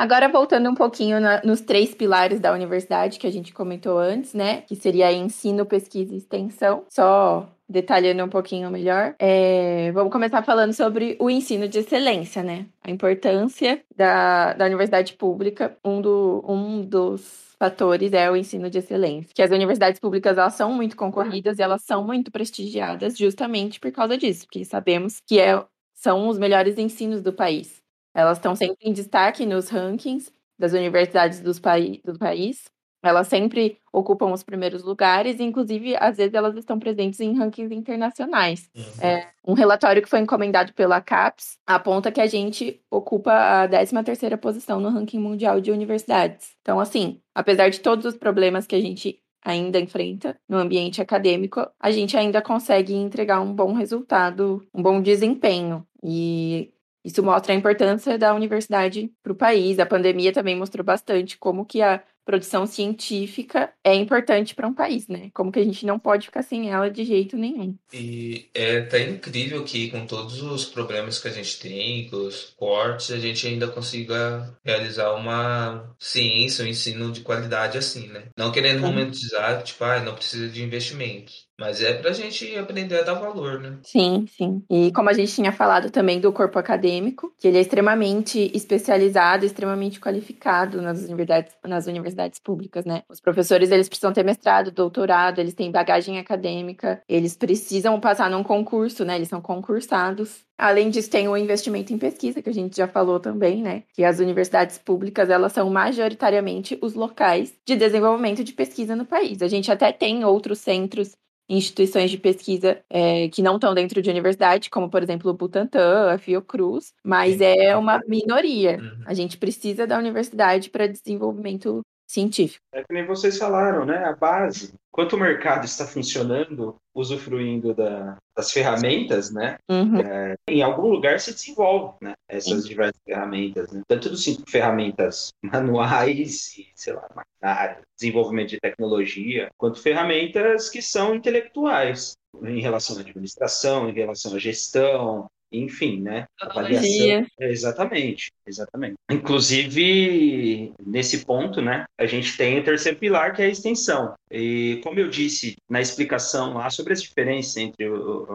Agora, 0.02 0.28
voltando 0.28 0.68
um 0.68 0.74
pouquinho 0.74 1.20
na, 1.20 1.40
nos 1.44 1.60
três 1.60 1.94
pilares 1.94 2.40
da 2.40 2.52
universidade 2.52 3.20
que 3.20 3.26
a 3.28 3.30
gente 3.30 3.52
comentou 3.52 4.00
antes, 4.00 4.34
né? 4.34 4.62
Que 4.62 4.74
seria 4.74 5.12
ensino, 5.12 5.64
pesquisa 5.64 6.12
e 6.12 6.16
extensão. 6.16 6.82
Só 6.88 7.48
detalhando 7.68 8.24
um 8.24 8.28
pouquinho 8.28 8.68
melhor, 8.68 9.14
é, 9.16 9.92
vamos 9.92 10.12
começar 10.12 10.42
falando 10.42 10.72
sobre 10.72 11.16
o 11.20 11.30
ensino 11.30 11.68
de 11.68 11.78
excelência, 11.78 12.42
né? 12.42 12.66
A 12.82 12.90
importância 12.90 13.80
da, 13.96 14.54
da 14.54 14.64
universidade 14.64 15.12
pública. 15.12 15.78
Um, 15.84 16.02
do, 16.02 16.44
um 16.48 16.82
dos 16.82 17.54
fatores 17.56 18.12
é 18.12 18.28
o 18.28 18.34
ensino 18.34 18.68
de 18.68 18.78
excelência. 18.78 19.30
Que 19.32 19.42
as 19.42 19.52
universidades 19.52 20.00
públicas 20.00 20.36
elas 20.36 20.54
são 20.54 20.72
muito 20.72 20.96
concorridas 20.96 21.60
e 21.60 21.62
elas 21.62 21.82
são 21.84 22.04
muito 22.04 22.32
prestigiadas 22.32 23.16
justamente 23.16 23.78
por 23.78 23.92
causa 23.92 24.18
disso, 24.18 24.46
porque 24.46 24.64
sabemos 24.64 25.20
que 25.24 25.38
é, 25.38 25.64
são 25.94 26.26
os 26.26 26.38
melhores 26.38 26.76
ensinos 26.76 27.22
do 27.22 27.32
país. 27.32 27.81
Elas 28.14 28.38
estão 28.38 28.54
sempre 28.54 28.88
em 28.88 28.92
destaque 28.92 29.46
nos 29.46 29.68
rankings 29.68 30.32
das 30.58 30.72
universidades 30.72 31.40
dos 31.40 31.58
do 31.58 32.18
país. 32.18 32.64
Elas 33.04 33.26
sempre 33.26 33.78
ocupam 33.92 34.32
os 34.32 34.44
primeiros 34.44 34.84
lugares, 34.84 35.40
e, 35.40 35.42
inclusive, 35.42 35.96
às 35.96 36.16
vezes, 36.16 36.34
elas 36.34 36.56
estão 36.56 36.78
presentes 36.78 37.18
em 37.18 37.36
rankings 37.36 37.74
internacionais. 37.74 38.70
Uhum. 38.76 39.04
É, 39.04 39.28
um 39.44 39.54
relatório 39.54 40.00
que 40.00 40.08
foi 40.08 40.20
encomendado 40.20 40.72
pela 40.72 41.00
CAPES 41.00 41.58
aponta 41.66 42.12
que 42.12 42.20
a 42.20 42.28
gente 42.28 42.80
ocupa 42.88 43.32
a 43.32 43.66
13ª 43.66 44.38
posição 44.38 44.78
no 44.78 44.88
ranking 44.88 45.18
mundial 45.18 45.60
de 45.60 45.72
universidades. 45.72 46.54
Então, 46.60 46.78
assim, 46.78 47.20
apesar 47.34 47.70
de 47.70 47.80
todos 47.80 48.06
os 48.06 48.16
problemas 48.16 48.68
que 48.68 48.76
a 48.76 48.80
gente 48.80 49.18
ainda 49.44 49.80
enfrenta 49.80 50.38
no 50.48 50.56
ambiente 50.56 51.02
acadêmico, 51.02 51.66
a 51.80 51.90
gente 51.90 52.16
ainda 52.16 52.40
consegue 52.40 52.94
entregar 52.94 53.40
um 53.40 53.52
bom 53.52 53.72
resultado, 53.72 54.64
um 54.72 54.80
bom 54.80 55.02
desempenho. 55.02 55.84
E 56.04 56.72
isso 57.04 57.22
mostra 57.22 57.52
a 57.52 57.56
importância 57.56 58.16
da 58.16 58.34
universidade 58.34 59.10
para 59.22 59.32
o 59.32 59.36
país. 59.36 59.78
A 59.78 59.86
pandemia 59.86 60.32
também 60.32 60.56
mostrou 60.56 60.84
bastante 60.84 61.36
como 61.36 61.66
que 61.66 61.82
a 61.82 62.02
produção 62.24 62.66
científica 62.66 63.72
é 63.82 63.94
importante 63.94 64.54
para 64.54 64.66
um 64.66 64.74
país, 64.74 65.08
né? 65.08 65.30
Como 65.34 65.50
que 65.50 65.58
a 65.58 65.64
gente 65.64 65.84
não 65.84 65.98
pode 65.98 66.26
ficar 66.26 66.42
sem 66.42 66.70
ela 66.70 66.90
de 66.90 67.04
jeito 67.04 67.36
nenhum. 67.36 67.76
E 67.92 68.48
é 68.54 68.78
até 68.78 69.08
incrível 69.08 69.64
que 69.64 69.90
com 69.90 70.06
todos 70.06 70.40
os 70.42 70.64
problemas 70.64 71.18
que 71.18 71.28
a 71.28 71.32
gente 71.32 71.58
tem, 71.58 72.08
com 72.08 72.16
os 72.16 72.54
cortes, 72.56 73.10
a 73.10 73.18
gente 73.18 73.46
ainda 73.46 73.68
consiga 73.68 74.56
realizar 74.64 75.12
uma 75.14 75.94
ciência, 75.98 76.64
um 76.64 76.68
ensino 76.68 77.10
de 77.10 77.22
qualidade 77.22 77.76
assim, 77.76 78.06
né? 78.08 78.28
Não 78.36 78.52
querendo 78.52 78.80
romantizar, 78.82 79.62
tipo, 79.62 79.82
ah, 79.84 80.00
não 80.00 80.14
precisa 80.14 80.48
de 80.48 80.62
investimentos. 80.62 81.48
Mas 81.62 81.80
é 81.80 81.94
pra 81.94 82.12
gente 82.12 82.56
aprender 82.56 82.98
a 82.98 83.02
dar 83.02 83.14
valor, 83.14 83.60
né? 83.60 83.78
Sim, 83.84 84.26
sim. 84.26 84.64
E 84.68 84.90
como 84.90 85.08
a 85.08 85.12
gente 85.12 85.32
tinha 85.32 85.52
falado 85.52 85.90
também 85.90 86.20
do 86.20 86.32
corpo 86.32 86.58
acadêmico, 86.58 87.32
que 87.38 87.46
ele 87.46 87.56
é 87.56 87.60
extremamente 87.60 88.50
especializado, 88.52 89.46
extremamente 89.46 90.00
qualificado 90.00 90.82
nas 90.82 91.04
universidades, 91.04 91.54
nas 91.64 91.86
universidades 91.86 92.40
públicas, 92.40 92.84
né? 92.84 93.04
Os 93.08 93.20
professores, 93.20 93.70
eles 93.70 93.88
precisam 93.88 94.12
ter 94.12 94.24
mestrado, 94.24 94.72
doutorado, 94.72 95.38
eles 95.38 95.54
têm 95.54 95.70
bagagem 95.70 96.18
acadêmica, 96.18 97.00
eles 97.08 97.36
precisam 97.36 98.00
passar 98.00 98.28
num 98.28 98.42
concurso, 98.42 99.04
né? 99.04 99.14
Eles 99.14 99.28
são 99.28 99.40
concursados. 99.40 100.44
Além 100.58 100.90
disso, 100.90 101.10
tem 101.10 101.28
o 101.28 101.36
investimento 101.36 101.92
em 101.92 101.98
pesquisa, 101.98 102.42
que 102.42 102.50
a 102.50 102.54
gente 102.54 102.76
já 102.76 102.86
falou 102.86 103.18
também, 103.18 103.62
né? 103.62 103.84
Que 103.94 104.04
as 104.04 104.18
universidades 104.18 104.78
públicas, 104.78 105.30
elas 105.30 105.52
são 105.52 105.70
majoritariamente 105.70 106.78
os 106.82 106.94
locais 106.94 107.52
de 107.66 107.76
desenvolvimento 107.76 108.44
de 108.44 108.52
pesquisa 108.52 108.94
no 108.94 109.06
país. 109.06 109.42
A 109.42 109.48
gente 109.48 109.70
até 109.70 109.92
tem 109.92 110.24
outros 110.24 110.58
centros 110.58 111.16
instituições 111.48 112.10
de 112.10 112.18
pesquisa 112.18 112.82
é, 112.88 113.28
que 113.28 113.42
não 113.42 113.56
estão 113.56 113.74
dentro 113.74 114.00
de 114.00 114.10
universidade, 114.10 114.70
como, 114.70 114.88
por 114.88 115.02
exemplo, 115.02 115.30
o 115.30 115.34
Butantan, 115.34 116.12
a 116.12 116.18
Fiocruz, 116.18 116.92
mas 117.04 117.40
é 117.40 117.76
uma 117.76 118.00
minoria. 118.06 118.78
Uhum. 118.80 119.04
A 119.06 119.14
gente 119.14 119.36
precisa 119.36 119.86
da 119.86 119.98
universidade 119.98 120.70
para 120.70 120.86
desenvolvimento 120.86 121.82
científico. 122.12 122.62
É 122.72 122.82
que 122.82 122.92
nem 122.92 123.06
vocês 123.06 123.38
falaram, 123.38 123.84
né? 123.86 124.04
A 124.04 124.12
base. 124.12 124.74
Enquanto 124.92 125.14
o 125.14 125.18
mercado 125.18 125.64
está 125.64 125.86
funcionando, 125.86 126.76
usufruindo 126.94 127.74
da, 127.74 128.18
das 128.36 128.52
ferramentas, 128.52 129.32
né? 129.32 129.56
Uhum. 129.70 130.00
É, 130.00 130.36
em 130.46 130.62
algum 130.62 130.88
lugar 130.88 131.18
se 131.18 131.32
desenvolve, 131.32 131.96
né? 132.02 132.14
Essas 132.28 132.62
Sim. 132.62 132.68
diversas 132.68 133.00
ferramentas, 133.02 133.72
né? 133.72 133.82
Tanto 133.88 134.10
dos 134.10 134.22
cinco 134.22 134.42
ferramentas 134.50 135.32
manuais 135.42 136.54
e, 136.58 136.68
sei 136.74 136.92
lá, 136.92 137.08
maquinário, 137.14 137.82
desenvolvimento 137.98 138.50
de 138.50 138.60
tecnologia, 138.60 139.48
quanto 139.56 139.80
ferramentas 139.80 140.68
que 140.68 140.82
são 140.82 141.14
intelectuais 141.14 142.12
em 142.42 142.60
relação 142.60 142.98
à 142.98 143.00
administração, 143.00 143.88
em 143.88 143.92
relação 143.92 144.34
à 144.34 144.38
gestão, 144.38 145.26
enfim, 145.52 146.00
né? 146.00 146.26
Avaliação. 146.40 147.26
É, 147.40 147.50
exatamente, 147.50 148.32
exatamente. 148.46 148.94
Inclusive, 149.10 150.72
nesse 150.84 151.24
ponto, 151.24 151.60
né, 151.60 151.84
a 151.98 152.06
gente 152.06 152.36
tem 152.36 152.58
o 152.58 152.64
terceiro 152.64 152.98
pilar, 152.98 153.34
que 153.34 153.42
é 153.42 153.46
a 153.46 153.50
extensão. 153.50 154.14
E 154.30 154.80
como 154.82 154.98
eu 154.98 155.08
disse 155.08 155.56
na 155.68 155.80
explicação 155.80 156.54
lá 156.54 156.70
sobre 156.70 156.92
as 156.92 157.02
diferenças 157.02 157.56
entre 157.56 157.86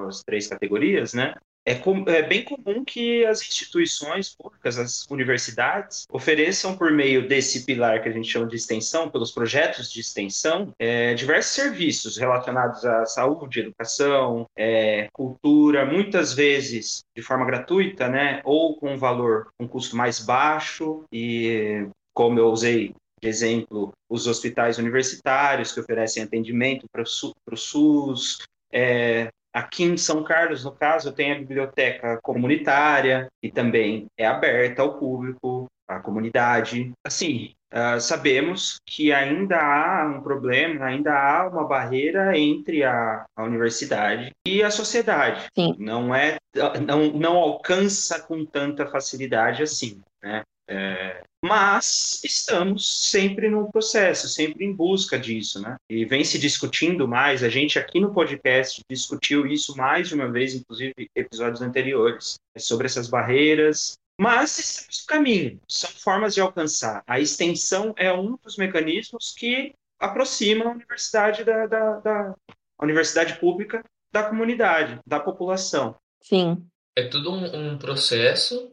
as 0.07 0.23
três 0.23 0.47
categorias, 0.47 1.13
né, 1.13 1.33
é, 1.67 1.75
com, 1.75 2.05
é, 2.07 2.21
bem 2.21 2.45
comum 2.45 2.85
que 2.85 3.25
as 3.25 3.41
instituições 3.41 4.33
públicas, 4.33 4.79
as 4.79 5.05
universidades, 5.09 6.05
ofereçam 6.09 6.77
por 6.77 6.91
meio 6.91 7.27
desse 7.27 7.65
pilar 7.65 8.01
que 8.01 8.07
a 8.07 8.11
gente 8.11 8.29
chama 8.29 8.47
de 8.47 8.55
extensão, 8.55 9.09
pelos 9.11 9.31
projetos 9.31 9.91
de 9.91 9.99
extensão, 9.99 10.73
é, 10.79 11.13
diversos 11.13 11.53
serviços 11.53 12.15
relacionados 12.15 12.85
à 12.85 13.05
saúde, 13.05 13.59
educação, 13.59 14.45
é, 14.57 15.09
cultura, 15.11 15.85
muitas 15.85 16.33
vezes 16.33 17.01
de 17.13 17.21
forma 17.21 17.45
gratuita, 17.45 18.07
né, 18.07 18.39
ou 18.45 18.77
com 18.77 18.93
um 18.93 18.97
valor, 18.97 19.49
um 19.59 19.67
custo 19.67 19.97
mais 19.97 20.21
baixo. 20.21 21.03
E 21.11 21.85
como 22.13 22.39
eu 22.39 22.47
usei 22.47 22.95
de 23.19 23.27
exemplo, 23.27 23.91
os 24.09 24.27
hospitais 24.27 24.77
universitários 24.77 25.73
que 25.73 25.79
oferecem 25.79 26.23
atendimento 26.23 26.85
para 26.89 27.01
o 27.01 27.57
SUS, 27.57 28.37
é, 28.71 29.29
Aqui 29.57 29.85
em 29.85 29.97
São 29.97 30.23
Carlos, 30.23 30.63
no 30.63 30.71
caso, 30.71 31.11
tem 31.11 31.31
a 31.31 31.39
biblioteca 31.39 32.19
comunitária, 32.21 33.27
que 33.41 33.49
também 33.49 34.05
é 34.15 34.23
aberta 34.23 34.83
ao 34.83 34.99
público, 34.99 35.65
à 35.87 35.99
comunidade. 35.99 36.91
Assim, 37.03 37.55
uh, 37.73 37.99
sabemos 37.99 38.77
que 38.85 39.11
ainda 39.11 39.57
há 39.59 40.05
um 40.05 40.21
problema, 40.21 40.85
ainda 40.85 41.11
há 41.11 41.47
uma 41.47 41.67
barreira 41.67 42.37
entre 42.37 42.83
a, 42.83 43.25
a 43.35 43.43
universidade 43.43 44.31
e 44.45 44.61
a 44.61 44.69
sociedade. 44.69 45.47
Sim. 45.57 45.75
Não 45.79 46.13
é, 46.13 46.37
não, 46.85 47.11
não 47.13 47.35
alcança 47.37 48.19
com 48.19 48.45
tanta 48.45 48.85
facilidade 48.85 49.63
assim, 49.63 49.99
né? 50.21 50.43
É, 50.69 51.23
mas 51.43 52.21
estamos 52.23 53.09
sempre 53.09 53.49
no 53.49 53.71
processo, 53.71 54.27
sempre 54.27 54.65
em 54.65 54.73
busca 54.73 55.19
disso, 55.19 55.61
né? 55.61 55.77
E 55.89 56.03
vem 56.05 56.23
se 56.23 56.39
discutindo 56.39 57.07
mais. 57.07 57.43
A 57.43 57.49
gente 57.49 57.77
aqui 57.77 57.99
no 57.99 58.13
podcast 58.13 58.81
discutiu 58.89 59.45
isso 59.45 59.75
mais 59.75 60.07
de 60.07 60.15
uma 60.15 60.31
vez, 60.31 60.55
inclusive 60.55 60.93
episódios 61.15 61.61
anteriores, 61.61 62.35
sobre 62.57 62.87
essas 62.87 63.07
barreiras. 63.07 63.97
Mas 64.19 64.57
estamos 64.57 65.01
no 65.01 65.07
caminho, 65.07 65.61
são 65.67 65.91
formas 65.91 66.33
de 66.33 66.41
alcançar. 66.41 67.03
A 67.05 67.19
extensão 67.19 67.93
é 67.97 68.11
um 68.11 68.35
dos 68.43 68.57
mecanismos 68.57 69.33
que 69.37 69.73
aproxima 69.99 70.65
a 70.65 70.71
universidade 70.71 71.43
da, 71.43 71.67
da, 71.67 71.99
da 71.99 72.35
a 72.79 72.83
universidade 72.83 73.39
pública 73.39 73.83
da 74.11 74.23
comunidade, 74.23 74.99
da 75.05 75.19
população. 75.19 75.95
Sim. 76.21 76.65
É 76.95 77.07
tudo 77.07 77.31
um, 77.31 77.73
um 77.73 77.77
processo 77.77 78.71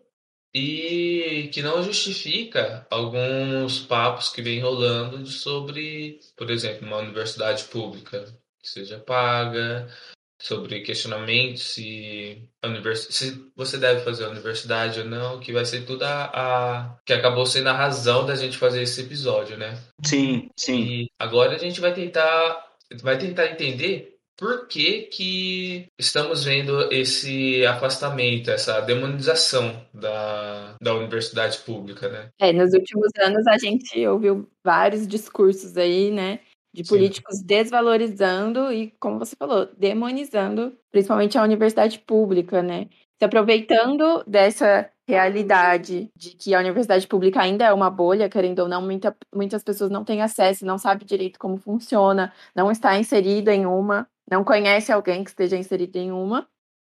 e 0.54 1.50
que 1.52 1.62
não 1.62 1.82
justifica 1.82 2.86
alguns 2.90 3.80
papos 3.80 4.28
que 4.28 4.40
vem 4.40 4.60
rolando 4.60 5.26
sobre, 5.26 6.20
por 6.36 6.50
exemplo, 6.50 6.86
uma 6.86 6.98
universidade 6.98 7.64
pública 7.64 8.24
que 8.62 8.68
seja 8.68 8.98
paga, 8.98 9.88
sobre 10.40 10.80
questionamentos 10.80 11.62
se, 11.62 12.42
univers... 12.64 13.08
se 13.10 13.50
você 13.56 13.78
deve 13.78 14.04
fazer 14.04 14.24
a 14.24 14.30
universidade 14.30 15.00
ou 15.00 15.06
não, 15.06 15.40
que 15.40 15.52
vai 15.52 15.64
ser 15.64 15.84
tudo 15.84 16.02
a, 16.04 16.24
a, 16.32 16.96
que 17.04 17.12
acabou 17.12 17.46
sendo 17.46 17.68
a 17.70 17.72
razão 17.72 18.26
da 18.26 18.36
gente 18.36 18.58
fazer 18.58 18.82
esse 18.82 19.00
episódio, 19.00 19.56
né? 19.56 19.78
Sim, 20.04 20.50
sim. 20.56 20.82
E 20.82 21.10
agora 21.18 21.56
a 21.56 21.58
gente 21.58 21.80
vai 21.80 21.94
tentar 21.94 22.62
vai 23.02 23.18
tentar 23.18 23.46
entender 23.46 24.13
por 24.36 24.66
que, 24.66 25.02
que 25.02 25.86
estamos 25.98 26.44
vendo 26.44 26.92
esse 26.92 27.64
afastamento, 27.66 28.50
essa 28.50 28.80
demonização 28.80 29.84
da, 29.92 30.74
da 30.80 30.94
universidade 30.94 31.58
pública, 31.58 32.08
né? 32.08 32.28
É, 32.40 32.52
nos 32.52 32.72
últimos 32.72 33.10
anos 33.20 33.46
a 33.46 33.56
gente 33.58 34.06
ouviu 34.06 34.48
vários 34.64 35.06
discursos 35.06 35.76
aí, 35.76 36.10
né? 36.10 36.40
De 36.74 36.82
políticos 36.82 37.38
Sim. 37.38 37.46
desvalorizando 37.46 38.72
e, 38.72 38.92
como 38.98 39.20
você 39.20 39.36
falou, 39.36 39.68
demonizando 39.78 40.76
principalmente 40.90 41.38
a 41.38 41.42
universidade 41.42 42.00
pública, 42.00 42.62
né? 42.62 42.88
Se 43.16 43.24
aproveitando 43.24 44.24
dessa 44.26 44.90
realidade 45.08 46.10
de 46.16 46.30
que 46.30 46.54
a 46.54 46.58
universidade 46.58 47.06
pública 47.06 47.40
ainda 47.40 47.66
é 47.66 47.72
uma 47.72 47.90
bolha, 47.90 48.28
querendo 48.28 48.60
ou 48.60 48.68
não, 48.68 48.82
muita, 48.82 49.14
muitas 49.32 49.62
pessoas 49.62 49.90
não 49.90 50.04
têm 50.04 50.22
acesso, 50.22 50.66
não 50.66 50.78
sabem 50.78 51.06
direito 51.06 51.38
como 51.38 51.58
funciona, 51.58 52.32
não 52.56 52.70
está 52.70 52.98
inserido 52.98 53.50
em 53.50 53.66
uma 53.66 54.08
não 54.30 54.42
conhece 54.44 54.90
alguém 54.90 55.22
que 55.22 55.30
esteja 55.30 55.56
inserido 55.56 55.96
em 55.96 56.10
uma. 56.10 56.46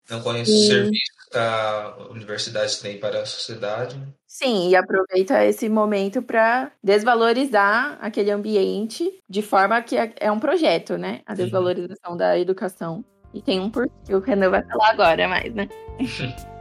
Não 0.09 0.21
conhece 0.23 0.51
e... 0.51 0.55
o 0.55 0.67
serviço 0.67 1.31
que 1.31 1.39
a 1.39 1.97
universidade 2.11 2.81
tem 2.81 2.99
para 2.99 3.23
a 3.23 3.27
sociedade. 3.27 4.01
Sim, 4.27 4.69
e 4.69 4.77
aproveita 4.77 5.45
esse 5.45 5.69
momento 5.69 6.23
para 6.23 6.71
desvalorizar 6.83 7.99
aquele 8.01 8.31
ambiente 8.31 9.23
de 9.29 9.43
forma 9.43 9.83
que 9.83 9.97
é, 9.97 10.13
é 10.21 10.33
um 10.33 10.41
projeto, 10.41 10.97
né? 10.97 11.23
A 11.27 11.35
desvalorização 11.35 12.17
da 12.17 12.39
educação. 12.39 13.05
E 13.35 13.43
tem 13.43 13.61
um 13.61 13.71
porquê, 13.71 14.15
o 14.15 14.21
Renan 14.21 14.51
vai 14.51 14.65
falar 14.65 14.91
agora 14.91 15.29
mais, 15.29 15.55
né? 15.55 15.69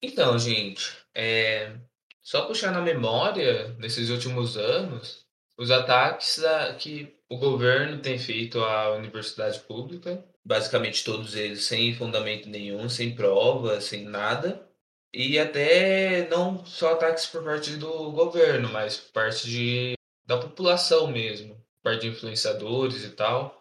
Então, 0.00 0.36
gente, 0.36 0.96
é, 1.18 1.74
só 2.22 2.42
puxar 2.46 2.70
na 2.70 2.80
memória, 2.80 3.74
nesses 3.78 4.08
últimos 4.08 4.56
anos, 4.56 5.26
os 5.58 5.68
ataques 5.72 6.40
que 6.78 7.12
o 7.28 7.36
governo 7.36 8.00
tem 8.00 8.16
feito 8.18 8.60
à 8.60 8.94
universidade 8.94 9.58
pública, 9.60 10.24
basicamente 10.44 11.02
todos 11.02 11.34
eles 11.34 11.64
sem 11.64 11.92
fundamento 11.92 12.48
nenhum, 12.48 12.88
sem 12.88 13.16
prova, 13.16 13.80
sem 13.80 14.04
nada, 14.04 14.64
e 15.12 15.40
até 15.40 16.28
não 16.28 16.64
só 16.64 16.92
ataques 16.92 17.26
por 17.26 17.42
parte 17.42 17.72
do 17.72 18.12
governo, 18.12 18.68
mas 18.68 18.96
por 18.98 19.12
parte 19.12 19.48
de, 19.48 19.94
da 20.24 20.38
população 20.38 21.08
mesmo, 21.08 21.54
por 21.54 21.90
parte 21.90 22.02
de 22.02 22.08
influenciadores 22.08 23.02
e 23.04 23.10
tal, 23.10 23.60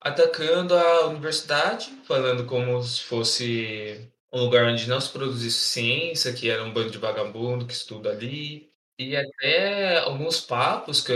atacando 0.00 0.76
a 0.76 1.06
universidade, 1.06 1.90
falando 2.06 2.46
como 2.46 2.80
se 2.80 3.02
fosse 3.02 4.11
um 4.32 4.40
lugar 4.44 4.64
onde 4.66 4.88
não 4.88 5.00
se 5.00 5.10
produzisse 5.10 5.58
ciência, 5.66 6.32
que 6.32 6.50
era 6.50 6.64
um 6.64 6.72
bando 6.72 6.90
de 6.90 6.98
vagabundo 6.98 7.66
que 7.66 7.72
estuda 7.74 8.10
ali. 8.10 8.70
E 8.98 9.16
até 9.16 9.98
alguns 10.00 10.40
papos 10.40 11.00
que 11.02 11.12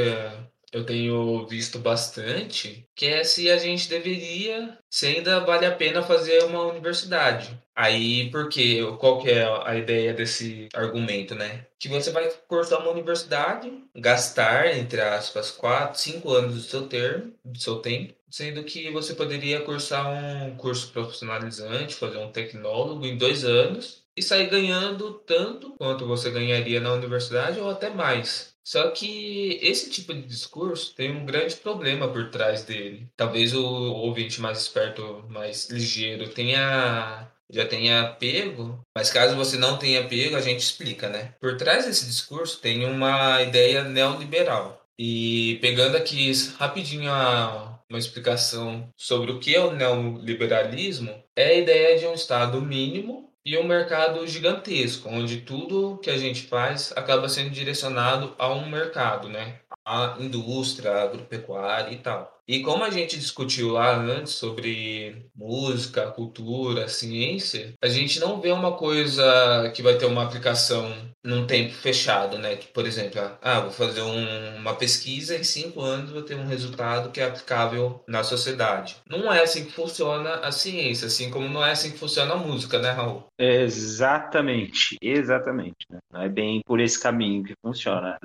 eu 0.73 0.85
tenho 0.85 1.47
visto 1.47 1.79
bastante, 1.79 2.87
que 2.95 3.07
é 3.07 3.25
se 3.25 3.51
a 3.51 3.57
gente 3.57 3.89
deveria, 3.89 4.79
se 4.91 5.07
ainda 5.07 5.41
vale 5.41 5.65
a 5.65 5.75
pena 5.75 6.03
fazer 6.03 6.45
uma 6.45 6.63
universidade. 6.65 7.59
Aí, 7.75 8.31
porque 8.31 8.81
qual 8.99 9.21
que 9.23 9.31
é 9.31 9.45
a 9.65 9.77
ideia 9.77 10.13
desse 10.13 10.69
argumento, 10.75 11.35
né? 11.35 11.67
Que 11.79 11.89
você 11.89 12.11
vai 12.11 12.29
cursar 12.49 12.81
uma 12.81 12.91
universidade, 12.91 13.71
gastar, 13.95 14.77
entre 14.77 15.01
aspas, 15.01 15.51
quatro, 15.51 15.99
cinco 16.01 16.33
anos 16.33 16.55
do 16.55 16.61
seu 16.63 16.89
termo, 16.89 17.35
do 17.45 17.59
seu 17.59 17.77
tempo, 17.81 18.15
sendo 18.37 18.65
que 18.65 18.91
você 18.91 19.15
poderia 19.15 19.63
cursar 19.63 20.07
um 20.07 20.55
curso 20.59 20.93
profissionalizante, 20.93 21.95
fazer 21.95 22.19
um 22.19 22.31
tecnólogo 22.31 23.07
em 23.07 23.17
dois 23.17 23.47
anos 23.47 24.03
e 24.15 24.23
sair 24.23 24.51
ganhando 24.51 25.15
tanto 25.27 25.71
quanto 25.79 26.07
você 26.07 26.31
ganharia 26.31 26.79
na 26.79 26.93
universidade 26.93 27.59
ou 27.59 27.71
até 27.71 27.89
mais. 27.89 28.55
Só 28.63 28.91
que 28.91 29.59
esse 29.63 29.89
tipo 29.89 30.13
de 30.13 30.21
discurso 30.21 30.95
tem 30.95 31.17
um 31.17 31.25
grande 31.25 31.57
problema 31.57 32.09
por 32.09 32.29
trás 32.29 32.63
dele. 32.63 33.09
Talvez 33.17 33.55
o 33.55 33.65
ouvinte 33.65 34.39
mais 34.39 34.61
esperto, 34.61 35.25
mais 35.31 35.71
ligeiro, 35.71 36.29
tenha 36.29 37.33
já 37.49 37.65
tenha 37.65 38.17
pego, 38.19 38.81
mas 38.95 39.09
caso 39.09 39.35
você 39.35 39.57
não 39.57 39.79
tenha 39.79 40.07
pego, 40.07 40.37
a 40.37 40.41
gente 40.43 40.61
explica, 40.61 41.09
né? 41.09 41.33
Por 41.41 41.57
trás 41.57 41.87
desse 41.87 42.05
discurso 42.05 42.61
tem 42.61 42.85
uma 42.85 43.41
ideia 43.41 43.83
neoliberal. 43.85 44.85
E 44.99 45.59
pegando 45.63 45.97
aqui 45.97 46.33
rapidinho 46.59 47.11
a, 47.11 47.76
uma 47.91 47.99
explicação 47.99 48.89
sobre 48.97 49.31
o 49.31 49.39
que 49.39 49.55
é 49.55 49.61
o 49.61 49.73
neoliberalismo, 49.73 51.23
é 51.35 51.47
a 51.47 51.55
ideia 51.55 51.99
de 51.99 52.07
um 52.07 52.15
Estado 52.15 52.61
mínimo 52.61 53.33
e 53.45 53.57
um 53.57 53.65
mercado 53.65 54.27
gigantesco, 54.27 55.09
onde 55.09 55.43
tudo 55.43 55.99
que 55.99 56.11
a 56.11 56.19
gente 56.19 56.43
faz 56.43 56.93
acaba 56.97 57.29
sendo 57.29 57.51
direcionado 57.51 58.35
a 58.39 58.53
um 58.53 58.69
mercado, 58.69 59.29
né? 59.29 59.61
A 59.87 60.17
indústria, 60.19 61.03
agropecuária 61.03 61.93
e 61.93 61.99
tal. 61.99 62.37
E 62.49 62.61
como 62.61 62.85
a 62.85 62.91
gente 62.91 63.19
discutiu 63.19 63.73
lá 63.73 63.97
antes 63.97 64.35
sobre 64.35 65.27
música, 65.35 66.11
cultura, 66.13 66.87
ciência, 66.87 67.75
a 67.83 67.89
gente 67.89 68.21
não 68.21 68.41
vê 68.41 68.53
uma 68.53 68.73
coisa 68.73 69.71
que 69.75 69.83
vai 69.83 69.99
ter 69.99 70.07
uma 70.07 70.23
aplicação 70.23 70.93
num 71.25 71.45
tempo 71.45 71.75
fechado, 71.75 72.39
né? 72.39 72.55
Que, 72.55 72.69
por 72.69 72.87
exemplo, 72.87 73.21
ah, 73.43 73.61
vou 73.61 73.73
fazer 73.73 74.03
um, 74.03 74.57
uma 74.59 74.75
pesquisa 74.75 75.37
em 75.37 75.43
cinco 75.43 75.81
anos 75.81 76.11
vou 76.11 76.23
ter 76.23 76.37
um 76.37 76.47
resultado 76.47 77.11
que 77.11 77.21
é 77.21 77.25
aplicável 77.25 78.05
na 78.07 78.23
sociedade. 78.23 78.97
Não 79.11 79.33
é 79.33 79.43
assim 79.43 79.65
que 79.65 79.73
funciona 79.73 80.37
a 80.37 80.53
ciência, 80.53 81.09
assim 81.09 81.31
como 81.31 81.49
não 81.49 81.65
é 81.65 81.73
assim 81.73 81.91
que 81.91 81.99
funciona 81.99 82.35
a 82.35 82.39
música, 82.39 82.79
né, 82.79 82.91
Raul? 82.91 83.25
Exatamente, 83.37 84.97
exatamente. 85.03 85.85
Né? 85.91 85.99
Não 86.13 86.23
é 86.23 86.29
bem 86.29 86.61
por 86.65 86.79
esse 86.79 87.01
caminho 87.03 87.43
que 87.43 87.55
funciona. 87.61 88.17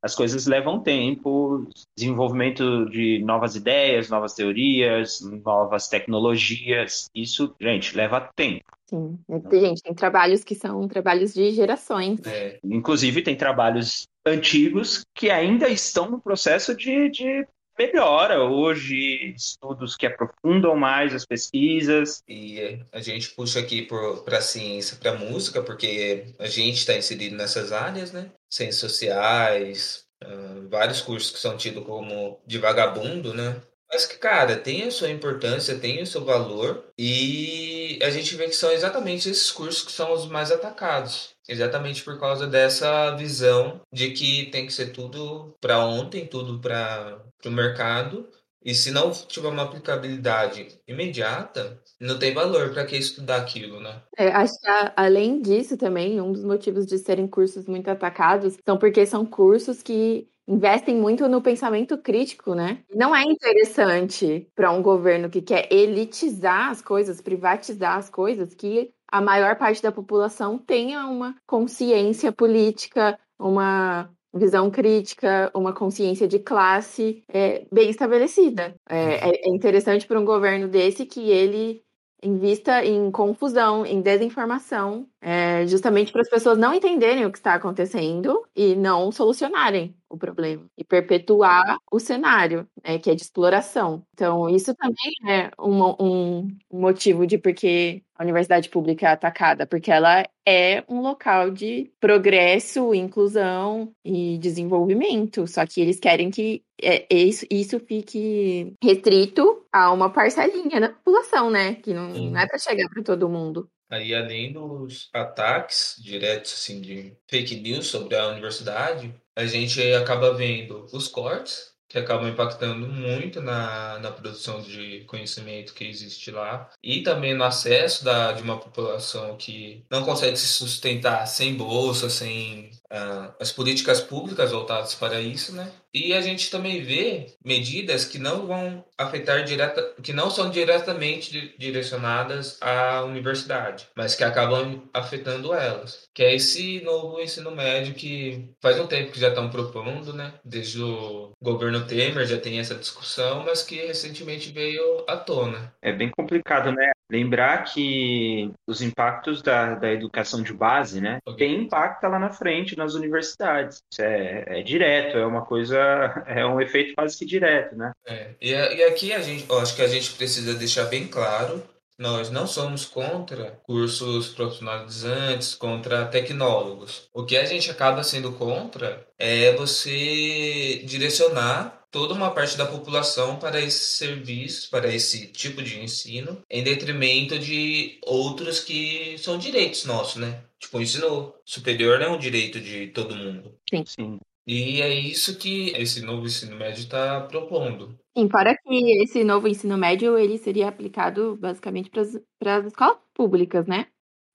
As 0.00 0.14
coisas 0.14 0.46
levam 0.46 0.80
tempo, 0.80 1.68
desenvolvimento 1.96 2.88
de 2.88 3.20
novas 3.24 3.56
ideias, 3.56 4.08
novas 4.08 4.34
teorias, 4.34 5.20
novas 5.44 5.88
tecnologias. 5.88 7.10
Isso, 7.14 7.54
gente, 7.60 7.96
leva 7.96 8.28
tempo. 8.36 8.62
Sim, 8.86 9.18
gente, 9.52 9.82
tem 9.82 9.94
trabalhos 9.94 10.44
que 10.44 10.54
são 10.54 10.86
trabalhos 10.86 11.34
de 11.34 11.50
gerações. 11.50 12.20
É. 12.24 12.58
Inclusive, 12.64 13.22
tem 13.22 13.36
trabalhos 13.36 14.06
antigos 14.24 15.04
que 15.14 15.30
ainda 15.30 15.68
estão 15.68 16.10
no 16.10 16.20
processo 16.20 16.74
de, 16.76 17.10
de 17.10 17.46
melhora 17.78 18.42
hoje, 18.42 19.34
estudos 19.36 19.96
que 19.96 20.06
aprofundam 20.06 20.76
mais 20.76 21.14
as 21.14 21.24
pesquisas. 21.24 22.22
E 22.28 22.80
a 22.92 23.00
gente 23.00 23.30
puxa 23.30 23.60
aqui 23.60 23.86
para 24.24 24.38
a 24.38 24.42
ciência, 24.42 24.96
para 24.96 25.12
a 25.12 25.16
música, 25.16 25.62
porque 25.62 26.26
a 26.38 26.46
gente 26.46 26.78
está 26.78 26.94
inserido 26.96 27.36
nessas 27.36 27.72
áreas, 27.72 28.12
né? 28.12 28.30
Ciências 28.50 28.80
sociais, 28.80 30.06
uh, 30.24 30.68
vários 30.68 31.00
cursos 31.00 31.30
que 31.30 31.38
são 31.38 31.56
tidos 31.56 31.84
como 31.84 32.40
de 32.46 32.58
vagabundo, 32.58 33.32
né? 33.32 33.60
Mas 33.90 34.04
que, 34.04 34.18
cara, 34.18 34.56
tem 34.56 34.84
a 34.84 34.90
sua 34.90 35.10
importância, 35.10 35.78
tem 35.78 36.02
o 36.02 36.06
seu 36.06 36.24
valor, 36.24 36.84
e 36.98 37.98
a 38.02 38.10
gente 38.10 38.34
vê 38.36 38.44
que 38.46 38.52
são 38.52 38.70
exatamente 38.70 39.28
esses 39.28 39.50
cursos 39.50 39.82
que 39.82 39.92
são 39.92 40.12
os 40.12 40.26
mais 40.26 40.52
atacados. 40.52 41.30
Exatamente 41.48 42.04
por 42.04 42.20
causa 42.20 42.46
dessa 42.46 43.16
visão 43.16 43.80
de 43.90 44.10
que 44.10 44.46
tem 44.50 44.66
que 44.66 44.72
ser 44.72 44.92
tudo 44.92 45.56
para 45.60 45.78
ontem, 45.78 46.26
tudo 46.26 46.60
para 46.60 47.22
o 47.46 47.50
mercado, 47.50 48.28
e 48.62 48.74
se 48.74 48.90
não 48.90 49.10
tiver 49.10 49.48
uma 49.48 49.62
aplicabilidade 49.62 50.78
imediata, 50.86 51.80
não 52.00 52.18
tem 52.18 52.34
valor 52.34 52.70
para 52.70 52.84
que 52.84 52.96
estudar 52.96 53.36
aquilo, 53.36 53.80
né? 53.80 54.02
É, 54.16 54.28
acho 54.28 54.52
que 54.60 54.68
além 54.96 55.40
disso 55.40 55.76
também, 55.76 56.20
um 56.20 56.32
dos 56.32 56.44
motivos 56.44 56.84
de 56.84 56.98
serem 56.98 57.26
cursos 57.26 57.66
muito 57.66 57.88
atacados 57.88 58.58
são 58.62 58.76
porque 58.76 59.06
são 59.06 59.24
cursos 59.24 59.82
que 59.82 60.28
investem 60.48 60.96
muito 60.96 61.28
no 61.28 61.42
pensamento 61.42 61.98
crítico, 61.98 62.54
né? 62.54 62.78
Não 62.94 63.14
é 63.14 63.22
interessante 63.22 64.48
para 64.56 64.72
um 64.72 64.80
governo 64.80 65.28
que 65.28 65.42
quer 65.42 65.70
elitizar 65.70 66.70
as 66.70 66.80
coisas, 66.80 67.20
privatizar 67.20 67.98
as 67.98 68.08
coisas, 68.08 68.54
que 68.54 68.90
a 69.10 69.20
maior 69.20 69.56
parte 69.56 69.82
da 69.82 69.92
população 69.92 70.56
tenha 70.58 71.06
uma 71.06 71.36
consciência 71.46 72.32
política, 72.32 73.18
uma 73.38 74.10
visão 74.34 74.70
crítica, 74.70 75.50
uma 75.54 75.72
consciência 75.72 76.26
de 76.26 76.38
classe 76.38 77.22
é, 77.28 77.66
bem 77.72 77.90
estabelecida. 77.90 78.74
É, 78.88 79.30
é, 79.30 79.48
é 79.48 79.48
interessante 79.50 80.06
para 80.06 80.20
um 80.20 80.24
governo 80.24 80.66
desse 80.68 81.04
que 81.04 81.30
ele 81.30 81.82
invista 82.22 82.84
em 82.84 83.10
confusão, 83.10 83.86
em 83.86 84.00
desinformação, 84.00 85.06
é, 85.20 85.66
justamente 85.66 86.12
para 86.12 86.22
as 86.22 86.28
pessoas 86.28 86.56
não 86.56 86.74
entenderem 86.74 87.26
o 87.26 87.32
que 87.32 87.38
está 87.38 87.54
acontecendo 87.54 88.44
e 88.54 88.74
não 88.74 89.10
solucionarem 89.10 89.94
o 90.08 90.16
problema 90.16 90.64
e 90.76 90.84
perpetuar 90.84 91.78
o 91.90 91.98
cenário, 91.98 92.66
né, 92.82 92.98
que 92.98 93.10
é 93.10 93.14
de 93.14 93.22
exploração. 93.22 94.02
Então, 94.14 94.48
isso 94.48 94.74
também 94.74 95.12
é 95.28 95.50
um, 95.58 95.82
um, 96.00 96.48
motivo 96.72 97.26
de 97.26 97.36
porque 97.36 98.02
a 98.16 98.22
universidade 98.22 98.68
pública 98.68 99.06
é 99.06 99.10
atacada, 99.10 99.66
porque 99.66 99.90
ela 99.90 100.24
é 100.46 100.82
um 100.88 101.00
local 101.00 101.50
de 101.50 101.92
progresso, 102.00 102.94
inclusão 102.94 103.92
e 104.04 104.38
desenvolvimento. 104.38 105.46
Só 105.46 105.66
que 105.66 105.80
eles 105.80 106.00
querem 106.00 106.30
que 106.30 106.62
é, 106.82 107.06
isso, 107.14 107.46
isso 107.50 107.78
fique 107.80 108.72
restrito 108.82 109.66
a 109.72 109.92
uma 109.92 110.10
parcelinha 110.10 110.80
da 110.80 110.88
população, 110.88 111.50
né? 111.50 111.74
Que 111.74 111.92
não, 111.92 112.08
não 112.08 112.40
é 112.40 112.46
para 112.46 112.58
chegar 112.58 112.88
para 112.88 113.02
todo 113.02 113.28
mundo. 113.28 113.68
Aí, 113.90 114.14
além 114.14 114.52
dos 114.52 115.08
ataques 115.12 115.96
diretos 115.98 116.52
assim, 116.52 116.80
de 116.80 117.16
fake 117.28 117.56
news 117.56 117.86
sobre 117.86 118.16
a 118.16 118.28
universidade, 118.28 119.14
a 119.34 119.46
gente 119.46 119.80
acaba 119.94 120.34
vendo 120.34 120.86
os 120.92 121.08
cortes, 121.08 121.72
que 121.88 121.98
acabam 121.98 122.28
impactando 122.28 122.86
muito 122.86 123.40
na, 123.40 123.98
na 123.98 124.12
produção 124.12 124.60
de 124.60 125.04
conhecimento 125.06 125.72
que 125.72 125.84
existe 125.84 126.30
lá, 126.30 126.70
e 126.82 127.02
também 127.02 127.34
no 127.34 127.44
acesso 127.44 128.04
da, 128.04 128.32
de 128.32 128.42
uma 128.42 128.58
população 128.60 129.36
que 129.36 129.84
não 129.90 130.04
consegue 130.04 130.36
se 130.36 130.48
sustentar 130.48 131.26
sem 131.26 131.54
bolsa, 131.54 132.10
sem 132.10 132.70
uh, 132.92 133.34
as 133.40 133.50
políticas 133.50 134.02
públicas 134.02 134.50
voltadas 134.50 134.94
para 134.94 135.18
isso, 135.20 135.54
né? 135.54 135.72
E 135.94 136.12
a 136.12 136.20
gente 136.20 136.50
também 136.50 136.82
vê 136.82 137.34
medidas 137.42 138.04
que 138.04 138.18
não 138.18 138.46
vão 138.46 138.84
afetar 138.98 139.44
direta, 139.44 139.94
que 140.02 140.12
não 140.12 140.28
são 140.28 140.50
diretamente 140.50 141.54
direcionadas 141.56 142.58
à 142.60 143.02
universidade, 143.04 143.86
mas 143.96 144.14
que 144.14 144.24
acabam 144.24 144.82
afetando 144.92 145.54
elas. 145.54 146.08
Que 146.12 146.24
é 146.24 146.34
esse 146.34 146.80
novo 146.82 147.20
ensino 147.20 147.50
médio 147.52 147.94
que 147.94 148.50
faz 148.60 148.78
um 148.80 148.86
tempo 148.86 149.12
que 149.12 149.20
já 149.20 149.28
estão 149.28 149.48
propondo, 149.48 150.12
né? 150.12 150.34
Desde 150.44 150.82
o 150.82 151.30
governo 151.40 151.86
Temer 151.86 152.26
já 152.26 152.38
tem 152.38 152.58
essa 152.58 152.74
discussão, 152.74 153.44
mas 153.44 153.62
que 153.62 153.76
recentemente 153.76 154.50
veio 154.52 155.04
à 155.06 155.16
tona. 155.16 155.72
É 155.80 155.92
bem 155.92 156.10
complicado, 156.10 156.72
né? 156.72 156.90
Lembrar 157.10 157.64
que 157.64 158.50
os 158.66 158.82
impactos 158.82 159.40
da, 159.40 159.74
da 159.74 159.90
educação 159.90 160.42
de 160.42 160.52
base, 160.52 161.00
né? 161.00 161.18
Okay. 161.24 161.48
Tem 161.48 161.62
impacto 161.62 162.06
lá 162.06 162.18
na 162.18 162.30
frente 162.30 162.76
nas 162.76 162.94
universidades. 162.94 163.82
Isso 163.90 164.02
é, 164.02 164.44
é 164.46 164.62
direto, 164.62 165.16
é 165.16 165.24
uma 165.24 165.44
coisa, 165.44 165.78
é 166.26 166.44
um 166.44 166.60
efeito 166.60 166.94
quase 166.94 167.16
que 167.16 167.24
direto, 167.24 167.76
né? 167.76 167.92
É. 168.06 168.30
E, 168.40 168.52
e 168.52 168.87
aqui 168.88 169.12
a 169.12 169.20
gente, 169.20 169.46
acho 169.52 169.76
que 169.76 169.82
a 169.82 169.88
gente 169.88 170.12
precisa 170.12 170.54
deixar 170.54 170.86
bem 170.86 171.06
claro 171.06 171.62
nós 171.98 172.30
não 172.30 172.46
somos 172.46 172.84
contra 172.84 173.60
cursos 173.64 174.28
profissionalizantes, 174.28 175.56
contra 175.56 176.06
tecnólogos. 176.06 177.08
O 177.12 177.24
que 177.24 177.36
a 177.36 177.44
gente 177.44 177.68
acaba 177.70 178.04
sendo 178.04 178.32
contra 178.32 179.04
é 179.18 179.52
você 179.56 180.80
direcionar 180.84 181.86
toda 181.90 182.14
uma 182.14 182.30
parte 182.30 182.56
da 182.56 182.66
população 182.66 183.36
para 183.36 183.60
esse 183.60 183.96
serviço, 183.96 184.70
para 184.70 184.94
esse 184.94 185.26
tipo 185.28 185.60
de 185.60 185.80
ensino, 185.80 186.40
em 186.48 186.62
detrimento 186.62 187.36
de 187.36 187.98
outros 188.06 188.60
que 188.60 189.16
são 189.18 189.36
direitos 189.36 189.84
nossos, 189.84 190.16
né? 190.16 190.44
Tipo, 190.60 190.78
o 190.78 190.82
ensino 190.82 191.34
superior 191.44 192.00
é 192.00 192.08
um 192.08 192.18
direito 192.18 192.60
de 192.60 192.88
todo 192.88 193.16
mundo. 193.16 193.58
Sim. 193.68 193.84
Sim. 193.86 194.20
E 194.48 194.80
é 194.80 194.88
isso 194.88 195.38
que 195.38 195.72
esse 195.76 196.00
novo 196.00 196.24
ensino 196.24 196.56
médio 196.56 196.80
está 196.80 197.20
propondo. 197.20 197.94
Sim, 198.16 198.26
para 198.28 198.56
que 198.56 199.02
esse 199.02 199.22
novo 199.22 199.46
ensino 199.46 199.76
médio 199.76 200.16
ele 200.16 200.38
seria 200.38 200.68
aplicado 200.68 201.36
basicamente 201.36 201.90
para 201.90 202.56
as 202.56 202.64
escolas 202.64 202.96
públicas, 203.12 203.66
né? 203.66 203.86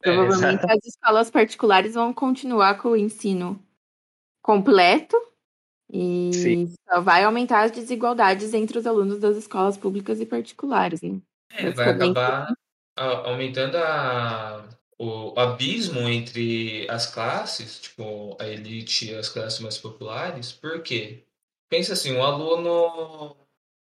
É, 0.03 0.13
Provavelmente 0.13 0.63
é, 0.63 0.71
as 0.71 0.85
escolas 0.85 1.31
particulares 1.31 1.95
vão 1.95 2.13
continuar 2.13 2.77
com 2.77 2.89
o 2.89 2.95
ensino 2.95 3.59
completo 4.43 5.17
E 5.91 6.31
Sim. 6.33 6.73
só 6.89 7.01
vai 7.01 7.23
aumentar 7.23 7.63
as 7.63 7.71
desigualdades 7.71 8.53
entre 8.53 8.77
os 8.77 8.87
alunos 8.87 9.19
das 9.19 9.37
escolas 9.37 9.77
públicas 9.77 10.19
e 10.21 10.25
particulares, 10.25 11.01
né? 11.01 11.19
É, 11.51 11.71
vai 11.71 11.89
acabar 11.89 12.53
a- 12.97 13.29
aumentando 13.29 13.77
a, 13.77 14.69
o 15.03 15.39
abismo 15.39 16.07
entre 16.07 16.87
as 16.89 17.05
classes, 17.07 17.79
tipo, 17.79 18.37
a 18.39 18.47
elite 18.47 19.11
e 19.11 19.15
as 19.15 19.29
classes 19.29 19.59
mais 19.59 19.77
populares. 19.77 20.51
Por 20.51 20.81
quê? 20.81 21.23
Pensa 21.69 21.93
assim, 21.93 22.13
um 22.13 22.23
aluno, 22.23 23.35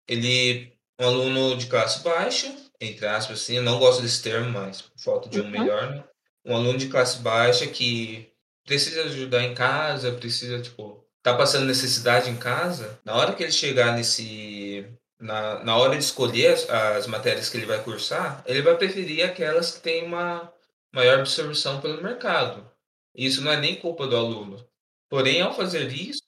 ele, 0.07 0.73
um 0.99 1.05
aluno 1.05 1.57
de 1.57 1.67
classe 1.67 2.03
baixa, 2.03 2.53
entre 2.79 3.05
aspas, 3.07 3.41
assim, 3.41 3.57
eu 3.57 3.63
não 3.63 3.79
gosto 3.79 4.01
desse 4.01 4.21
termo, 4.21 4.51
mas 4.51 4.81
por 4.81 4.99
falta 4.99 5.29
de 5.29 5.39
um 5.41 5.45
Uhum. 5.45 5.49
melhor, 5.49 5.89
né? 5.91 6.03
Um 6.45 6.55
aluno 6.55 6.77
de 6.77 6.89
classe 6.89 7.19
baixa 7.19 7.67
que 7.67 8.31
precisa 8.65 9.03
ajudar 9.03 9.43
em 9.43 9.53
casa, 9.53 10.11
precisa, 10.13 10.61
tipo, 10.61 11.05
tá 11.21 11.35
passando 11.35 11.65
necessidade 11.65 12.29
em 12.29 12.37
casa, 12.37 12.99
na 13.05 13.15
hora 13.15 13.33
que 13.33 13.43
ele 13.43 13.51
chegar 13.51 13.95
nesse, 13.95 14.85
na, 15.19 15.63
na 15.63 15.77
hora 15.77 15.97
de 15.97 16.03
escolher 16.03 16.47
as, 16.53 16.69
as 16.69 17.07
matérias 17.07 17.49
que 17.49 17.57
ele 17.57 17.65
vai 17.65 17.81
cursar, 17.83 18.43
ele 18.45 18.61
vai 18.61 18.75
preferir 18.77 19.23
aquelas 19.25 19.71
que 19.75 19.81
têm 19.81 20.05
uma 20.05 20.51
maior 20.93 21.19
absorção 21.19 21.81
pelo 21.81 22.01
mercado. 22.01 22.69
Isso 23.15 23.41
não 23.41 23.51
é 23.51 23.59
nem 23.59 23.75
culpa 23.75 24.07
do 24.07 24.15
aluno. 24.15 24.65
Porém, 25.09 25.41
ao 25.41 25.55
fazer 25.55 25.91
isso, 25.91 26.23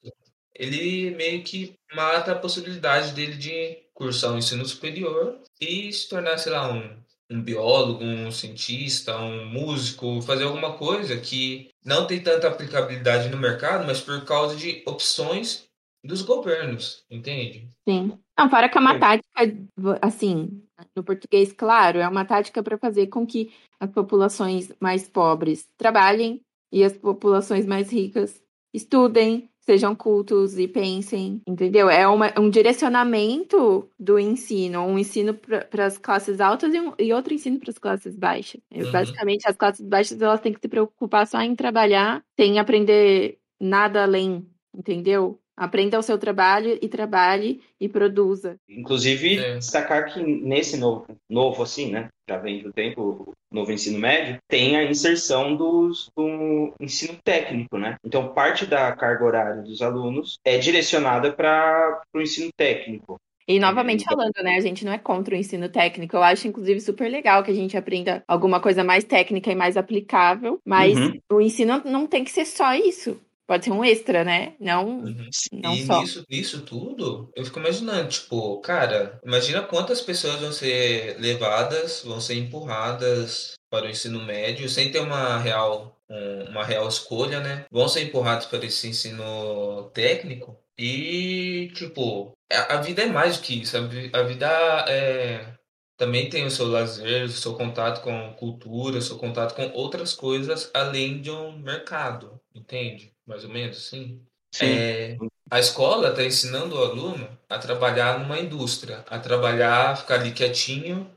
ele 0.53 1.11
meio 1.15 1.43
que 1.43 1.75
mata 1.93 2.31
a 2.31 2.39
possibilidade 2.39 3.13
dele 3.13 3.35
de 3.35 3.77
cursar 3.93 4.33
o 4.33 4.37
ensino 4.37 4.65
superior 4.65 5.39
e 5.59 5.91
se 5.91 6.07
tornar, 6.07 6.37
sei 6.37 6.51
lá, 6.51 6.71
um, 6.71 6.97
um 7.29 7.41
biólogo, 7.41 8.03
um 8.03 8.31
cientista, 8.31 9.17
um 9.17 9.45
músico, 9.45 10.21
fazer 10.21 10.43
alguma 10.43 10.77
coisa 10.77 11.17
que 11.17 11.69
não 11.83 12.05
tem 12.05 12.21
tanta 12.21 12.47
aplicabilidade 12.47 13.29
no 13.29 13.37
mercado, 13.37 13.85
mas 13.85 13.99
por 13.99 14.23
causa 14.25 14.55
de 14.55 14.83
opções 14.85 15.67
dos 16.03 16.21
governos, 16.21 17.03
entende? 17.09 17.67
Sim. 17.87 18.19
Não, 18.37 18.49
fora 18.49 18.67
que 18.67 18.77
é 18.77 18.81
uma 18.81 18.93
Sim. 18.93 18.99
tática, 18.99 19.55
assim, 20.01 20.61
no 20.95 21.03
português, 21.03 21.53
claro, 21.53 21.99
é 21.99 22.07
uma 22.07 22.25
tática 22.25 22.61
para 22.61 22.77
fazer 22.77 23.07
com 23.07 23.25
que 23.25 23.51
as 23.79 23.89
populações 23.89 24.71
mais 24.79 25.07
pobres 25.07 25.67
trabalhem 25.77 26.41
e 26.71 26.83
as 26.83 26.97
populações 26.97 27.65
mais 27.65 27.91
ricas 27.91 28.41
estudem, 28.73 29.49
sejam 29.61 29.95
cultos 29.95 30.59
e 30.59 30.67
pensem, 30.67 31.41
entendeu? 31.47 31.89
É 31.89 32.05
uma, 32.07 32.33
um 32.37 32.49
direcionamento 32.49 33.89
do 33.97 34.19
ensino, 34.19 34.81
um 34.81 34.99
ensino 34.99 35.33
para 35.33 35.85
as 35.85 35.97
classes 35.97 36.41
altas 36.41 36.73
e, 36.73 36.79
um, 36.79 36.93
e 36.99 37.13
outro 37.13 37.33
ensino 37.33 37.57
para 37.59 37.69
as 37.71 37.77
classes 37.77 38.15
baixas. 38.17 38.59
É, 38.69 38.83
Uhum. 38.83 38.91
Basicamente, 38.91 39.47
as 39.47 39.55
classes 39.55 39.85
baixas 39.87 40.21
elas 40.21 40.41
têm 40.41 40.53
que 40.53 40.59
se 40.61 40.67
preocupar 40.67 41.25
só 41.25 41.41
em 41.41 41.55
trabalhar, 41.55 42.21
sem 42.37 42.59
aprender 42.59 43.37
nada 43.61 44.03
além, 44.03 44.45
entendeu? 44.75 45.39
Aprenda 45.57 45.97
o 45.97 46.03
seu 46.03 46.17
trabalho 46.17 46.77
e 46.81 46.87
trabalhe 46.89 47.61
e 47.79 47.87
produza. 47.87 48.55
Inclusive, 48.69 49.37
É. 49.37 49.57
destacar 49.57 50.13
que 50.13 50.21
nesse 50.21 50.77
novo, 50.77 51.05
novo 51.29 51.63
assim, 51.63 51.91
né? 51.91 52.09
Já 52.29 52.37
vem 52.37 52.61
do 52.61 52.73
tempo, 52.73 53.01
o 53.27 53.33
novo 53.53 53.71
ensino 53.71 53.97
médio, 53.99 54.37
tem 54.49 54.75
a 54.75 54.83
inserção 54.83 55.55
dos, 55.55 56.09
do 56.15 56.73
ensino 56.79 57.17
técnico, 57.23 57.77
né? 57.77 57.95
Então, 58.03 58.33
parte 58.33 58.65
da 58.65 58.91
carga 58.93 59.23
horária 59.23 59.61
dos 59.61 59.81
alunos 59.81 60.37
é 60.43 60.57
direcionada 60.57 61.31
para 61.31 62.01
o 62.13 62.21
ensino 62.21 62.49
técnico. 62.57 63.15
E 63.47 63.59
novamente 63.59 64.03
falando, 64.05 64.33
né, 64.43 64.55
a 64.57 64.59
gente 64.59 64.83
não 64.83 64.91
é 64.91 64.97
contra 64.97 65.35
o 65.35 65.37
ensino 65.37 65.69
técnico. 65.69 66.15
Eu 66.17 66.23
acho, 66.23 66.47
inclusive, 66.47 66.81
super 66.81 67.07
legal 67.07 67.43
que 67.43 67.51
a 67.51 67.53
gente 67.53 67.77
aprenda 67.77 68.23
alguma 68.27 68.59
coisa 68.59 68.83
mais 68.83 69.03
técnica 69.03 69.51
e 69.51 69.55
mais 69.55 69.77
aplicável, 69.77 70.59
mas 70.65 70.97
Uhum. 70.97 71.19
o 71.31 71.39
ensino 71.39 71.79
não 71.85 72.07
tem 72.07 72.23
que 72.23 72.31
ser 72.31 72.45
só 72.45 72.73
isso. 72.73 73.21
Pode 73.47 73.65
ser 73.65 73.71
um 73.71 73.83
extra, 73.83 74.23
né? 74.23 74.55
Não, 74.59 74.99
Uhum. 74.99 75.29
não 75.53 75.75
e 75.75 75.85
só. 75.85 75.99
nisso, 76.01 76.25
nisso 76.29 76.61
tudo, 76.61 77.29
eu 77.35 77.45
fico 77.45 77.59
imaginando, 77.59 78.09
tipo, 78.09 78.59
cara, 78.61 79.19
imagina 79.23 79.61
quantas 79.61 80.01
pessoas 80.01 80.39
vão 80.41 80.51
ser 80.51 81.17
levadas, 81.19 82.01
vão 82.03 82.19
ser 82.19 82.35
empurradas 82.35 83.53
para 83.69 83.85
o 83.85 83.89
ensino 83.89 84.23
médio 84.23 84.67
sem 84.69 84.91
ter 84.91 84.99
uma 84.99 85.37
real, 85.37 85.95
um- 86.09 86.49
uma 86.49 86.63
real 86.63 86.87
escolha, 86.87 87.39
né? 87.39 87.65
Vão 87.71 87.87
ser 87.87 88.03
empurrados 88.03 88.47
para 88.47 88.65
esse 88.65 88.87
ensino 88.87 89.89
técnico 89.93 90.57
e, 90.77 91.71
tipo, 91.75 92.31
a, 92.51 92.77
vida 92.77 93.03
é 93.03 93.07
mais 93.07 93.37
do 93.37 93.43
que 93.43 93.61
isso. 93.61 93.75
A 93.77 94.23
vida 94.23 94.47
é, 94.87 95.53
também 95.97 96.29
tem 96.29 96.45
o 96.45 96.51
seu 96.51 96.67
lazer, 96.67 97.25
o 97.25 97.29
seu 97.29 97.55
contato 97.55 98.01
com 98.01 98.33
cultura, 98.35 98.97
o 98.97 99.01
seu 99.01 99.17
contato 99.17 99.55
com 99.55 99.69
outras 99.73 100.13
coisas 100.13 100.69
além 100.73 101.21
de 101.21 101.31
um 101.31 101.57
mercado, 101.59 102.39
entende? 102.53 103.13
Mais 103.25 103.43
ou 103.43 103.49
menos 103.49 103.77
assim. 103.77 104.21
É, 104.61 105.17
a 105.49 105.59
escola 105.59 106.09
está 106.09 106.23
ensinando 106.23 106.75
o 106.75 106.83
aluno 106.83 107.37
a 107.49 107.59
trabalhar 107.59 108.19
numa 108.19 108.39
indústria, 108.39 109.03
a 109.09 109.19
trabalhar, 109.19 109.91
a 109.91 109.95
ficar 109.95 110.15
ali 110.15 110.31
quietinho 110.31 111.11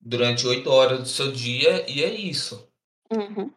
durante 0.00 0.46
oito 0.46 0.70
horas 0.70 1.00
do 1.00 1.08
seu 1.08 1.30
dia, 1.30 1.84
e 1.90 2.02
é 2.02 2.12
isso. 2.12 2.68
Uhum. 3.12 3.52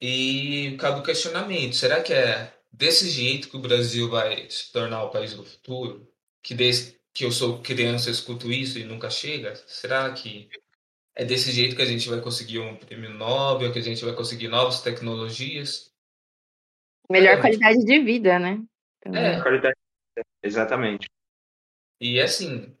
E 0.00 0.76
cabe 0.78 1.00
o 1.00 1.02
questionamento: 1.02 1.76
será 1.76 2.02
que 2.02 2.12
é 2.12 2.54
desse 2.72 3.10
jeito 3.10 3.48
que 3.50 3.56
o 3.56 3.60
Brasil 3.60 4.08
vai 4.08 4.48
se 4.48 4.72
tornar 4.72 5.04
o 5.04 5.10
país 5.10 5.34
do 5.34 5.44
futuro? 5.44 6.08
Que 6.42 6.54
desde 6.54 6.98
que 7.12 7.24
eu 7.24 7.32
sou 7.32 7.60
criança 7.60 8.08
eu 8.08 8.12
escuto 8.12 8.50
isso 8.50 8.78
e 8.78 8.84
nunca 8.84 9.10
chega? 9.10 9.54
Será 9.66 10.10
que 10.12 10.48
é 11.14 11.24
desse 11.24 11.52
jeito 11.52 11.76
que 11.76 11.82
a 11.82 11.86
gente 11.86 12.08
vai 12.08 12.20
conseguir 12.20 12.60
um 12.60 12.76
prêmio 12.76 13.10
Nobel, 13.10 13.72
que 13.72 13.78
a 13.78 13.82
gente 13.82 14.04
vai 14.04 14.14
conseguir 14.14 14.48
novas 14.48 14.80
tecnologias? 14.80 15.89
Melhor 17.10 17.34
É. 17.38 17.40
qualidade 17.40 17.84
de 17.84 17.98
vida, 18.00 18.38
né? 18.38 18.62
Também. 19.00 19.22
É. 19.24 19.42
Qualidade- 19.42 19.76
Exatamente. 20.42 21.08
E 22.00 22.20
assim, 22.20 22.74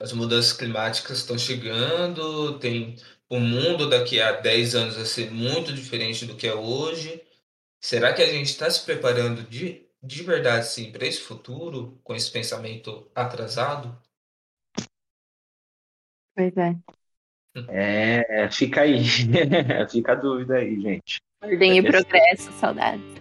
as 0.00 0.12
mudanças 0.12 0.52
climáticas 0.52 1.18
estão 1.18 1.38
chegando, 1.38 2.58
tem 2.58 2.96
o 3.28 3.38
mundo 3.38 3.88
daqui 3.88 4.20
a 4.20 4.32
10 4.32 4.74
anos 4.74 4.96
vai 4.96 5.04
ser 5.04 5.30
muito 5.30 5.72
diferente 5.72 6.26
do 6.26 6.36
que 6.36 6.46
é 6.46 6.54
hoje. 6.54 7.22
Será 7.80 8.12
que 8.12 8.22
a 8.22 8.26
gente 8.26 8.46
está 8.46 8.68
se 8.70 8.84
preparando 8.84 9.42
de, 9.44 9.86
de 10.02 10.22
verdade 10.22 10.66
sim 10.66 10.90
para 10.92 11.06
esse 11.06 11.20
futuro 11.20 12.00
com 12.02 12.14
esse 12.14 12.30
pensamento 12.30 13.10
atrasado? 13.14 13.96
Pois 16.34 16.56
é. 16.56 16.74
É, 17.68 18.48
fica 18.50 18.82
aí. 18.82 19.04
fica 19.90 20.12
a 20.12 20.14
dúvida 20.14 20.56
aí, 20.56 20.80
gente. 20.80 21.20
Ordem 21.42 21.78
e 21.78 21.82
progresso, 21.82 22.52
saudades. 22.52 23.20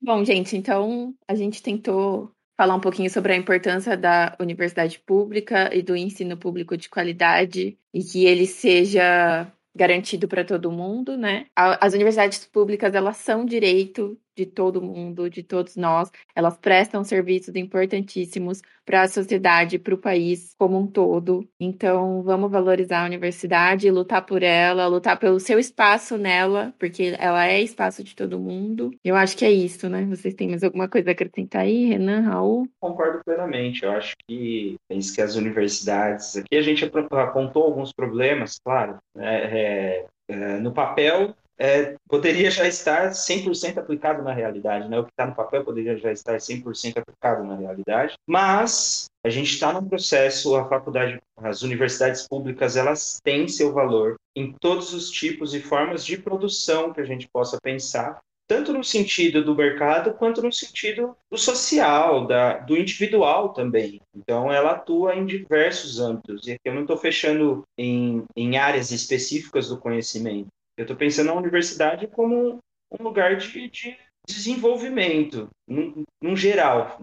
Bom, 0.00 0.24
gente, 0.24 0.56
então 0.56 1.14
a 1.28 1.34
gente 1.34 1.62
tentou 1.62 2.32
falar 2.56 2.74
um 2.74 2.80
pouquinho 2.80 3.08
sobre 3.08 3.32
a 3.32 3.36
importância 3.36 3.96
da 3.96 4.36
universidade 4.38 4.98
pública 4.98 5.74
e 5.74 5.82
do 5.82 5.96
ensino 5.96 6.36
público 6.36 6.76
de 6.76 6.88
qualidade 6.88 7.78
e 7.94 8.02
que 8.02 8.24
ele 8.26 8.46
seja 8.46 9.50
garantido 9.74 10.28
para 10.28 10.44
todo 10.44 10.70
mundo, 10.70 11.16
né? 11.16 11.46
As 11.56 11.94
universidades 11.94 12.44
públicas, 12.44 12.94
elas 12.94 13.16
são 13.16 13.44
direito 13.44 14.18
de 14.36 14.46
todo 14.46 14.82
mundo, 14.82 15.28
de 15.28 15.42
todos 15.42 15.76
nós. 15.76 16.10
Elas 16.34 16.56
prestam 16.56 17.04
serviços 17.04 17.54
importantíssimos 17.54 18.62
para 18.84 19.02
a 19.02 19.08
sociedade, 19.08 19.78
para 19.78 19.94
o 19.94 19.98
país 19.98 20.54
como 20.58 20.78
um 20.78 20.86
todo. 20.86 21.48
Então, 21.58 22.22
vamos 22.22 22.50
valorizar 22.50 23.02
a 23.02 23.06
universidade, 23.06 23.90
lutar 23.90 24.24
por 24.26 24.42
ela, 24.42 24.86
lutar 24.86 25.18
pelo 25.18 25.38
seu 25.38 25.58
espaço 25.58 26.18
nela, 26.18 26.74
porque 26.78 27.14
ela 27.18 27.46
é 27.46 27.60
espaço 27.60 28.02
de 28.02 28.14
todo 28.14 28.40
mundo. 28.40 28.90
Eu 29.04 29.14
acho 29.14 29.36
que 29.36 29.44
é 29.44 29.50
isso, 29.50 29.88
né? 29.88 30.04
Vocês 30.06 30.34
têm 30.34 30.48
mais 30.48 30.64
alguma 30.64 30.88
coisa 30.88 31.10
a 31.10 31.12
acrescentar 31.12 31.62
aí, 31.62 31.86
Renan, 31.86 32.20
Raul? 32.20 32.68
Concordo 32.80 33.22
plenamente. 33.24 33.84
Eu 33.84 33.92
acho 33.92 34.14
que 34.26 34.76
penso 34.88 35.14
que 35.14 35.22
as 35.22 35.36
universidades. 35.36 36.36
Aqui 36.36 36.56
a 36.56 36.62
gente 36.62 36.84
apontou 36.84 37.64
alguns 37.64 37.92
problemas, 37.92 38.58
claro. 38.58 38.98
né, 39.14 39.44
é, 39.44 40.06
é, 40.28 40.58
no 40.58 40.72
papel, 40.72 41.34
é, 41.58 41.96
poderia 42.08 42.50
já 42.50 42.66
estar 42.66 43.10
100% 43.10 43.78
aplicado 43.78 44.22
na 44.22 44.32
realidade. 44.32 44.88
Né? 44.88 44.98
O 44.98 45.04
que 45.04 45.10
está 45.10 45.26
no 45.26 45.34
papel 45.34 45.64
poderia 45.64 45.96
já 45.96 46.12
estar 46.12 46.36
100% 46.36 46.98
aplicado 46.98 47.44
na 47.44 47.56
realidade. 47.56 48.14
Mas 48.26 49.06
a 49.24 49.30
gente 49.30 49.52
está 49.52 49.72
num 49.72 49.88
processo, 49.88 50.56
a 50.56 50.68
faculdade, 50.68 51.20
as 51.36 51.62
universidades 51.62 52.26
públicas, 52.26 52.76
elas 52.76 53.20
têm 53.22 53.46
seu 53.48 53.72
valor 53.72 54.16
em 54.34 54.52
todos 54.60 54.92
os 54.92 55.10
tipos 55.10 55.54
e 55.54 55.60
formas 55.60 56.04
de 56.04 56.16
produção 56.16 56.92
que 56.92 57.00
a 57.00 57.04
gente 57.04 57.28
possa 57.32 57.58
pensar 57.62 58.20
tanto 58.52 58.72
no 58.72 58.84
sentido 58.84 59.42
do 59.42 59.54
mercado 59.54 60.12
quanto 60.12 60.42
no 60.42 60.52
sentido 60.52 61.16
do 61.30 61.38
social, 61.38 62.26
da, 62.26 62.58
do 62.58 62.76
individual 62.76 63.50
também. 63.50 63.98
Então, 64.14 64.52
ela 64.52 64.72
atua 64.72 65.14
em 65.14 65.24
diversos 65.24 65.98
âmbitos. 65.98 66.46
E 66.46 66.52
aqui 66.52 66.60
eu 66.66 66.74
não 66.74 66.82
estou 66.82 66.98
fechando 66.98 67.62
em, 67.78 68.24
em 68.36 68.58
áreas 68.58 68.90
específicas 68.90 69.68
do 69.68 69.78
conhecimento. 69.78 70.48
Eu 70.76 70.82
estou 70.82 70.96
pensando 70.96 71.26
na 71.26 71.34
universidade 71.34 72.06
como 72.06 72.58
um 72.90 73.02
lugar 73.02 73.36
de, 73.36 73.68
de 73.68 73.96
desenvolvimento, 74.26 75.48
num, 75.68 76.04
num 76.22 76.36
geral, 76.36 77.00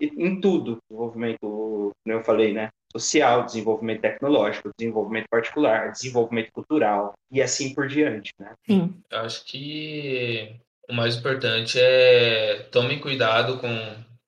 em 0.00 0.40
tudo. 0.40 0.78
Desenvolvimento, 0.88 1.40
como 1.40 1.92
eu 2.06 2.22
falei, 2.22 2.52
né? 2.52 2.70
social, 2.96 3.44
desenvolvimento 3.44 4.02
tecnológico, 4.02 4.70
desenvolvimento 4.78 5.28
particular, 5.28 5.90
desenvolvimento 5.90 6.52
cultural 6.52 7.12
e 7.30 7.42
assim 7.42 7.74
por 7.74 7.88
diante, 7.88 8.32
né? 8.38 8.54
Sim. 8.64 9.02
Acho 9.10 9.44
que 9.44 10.56
o 10.88 10.94
mais 10.94 11.16
importante 11.16 11.78
é 11.80 12.68
tomem 12.70 13.00
cuidado 13.00 13.58
com 13.58 13.68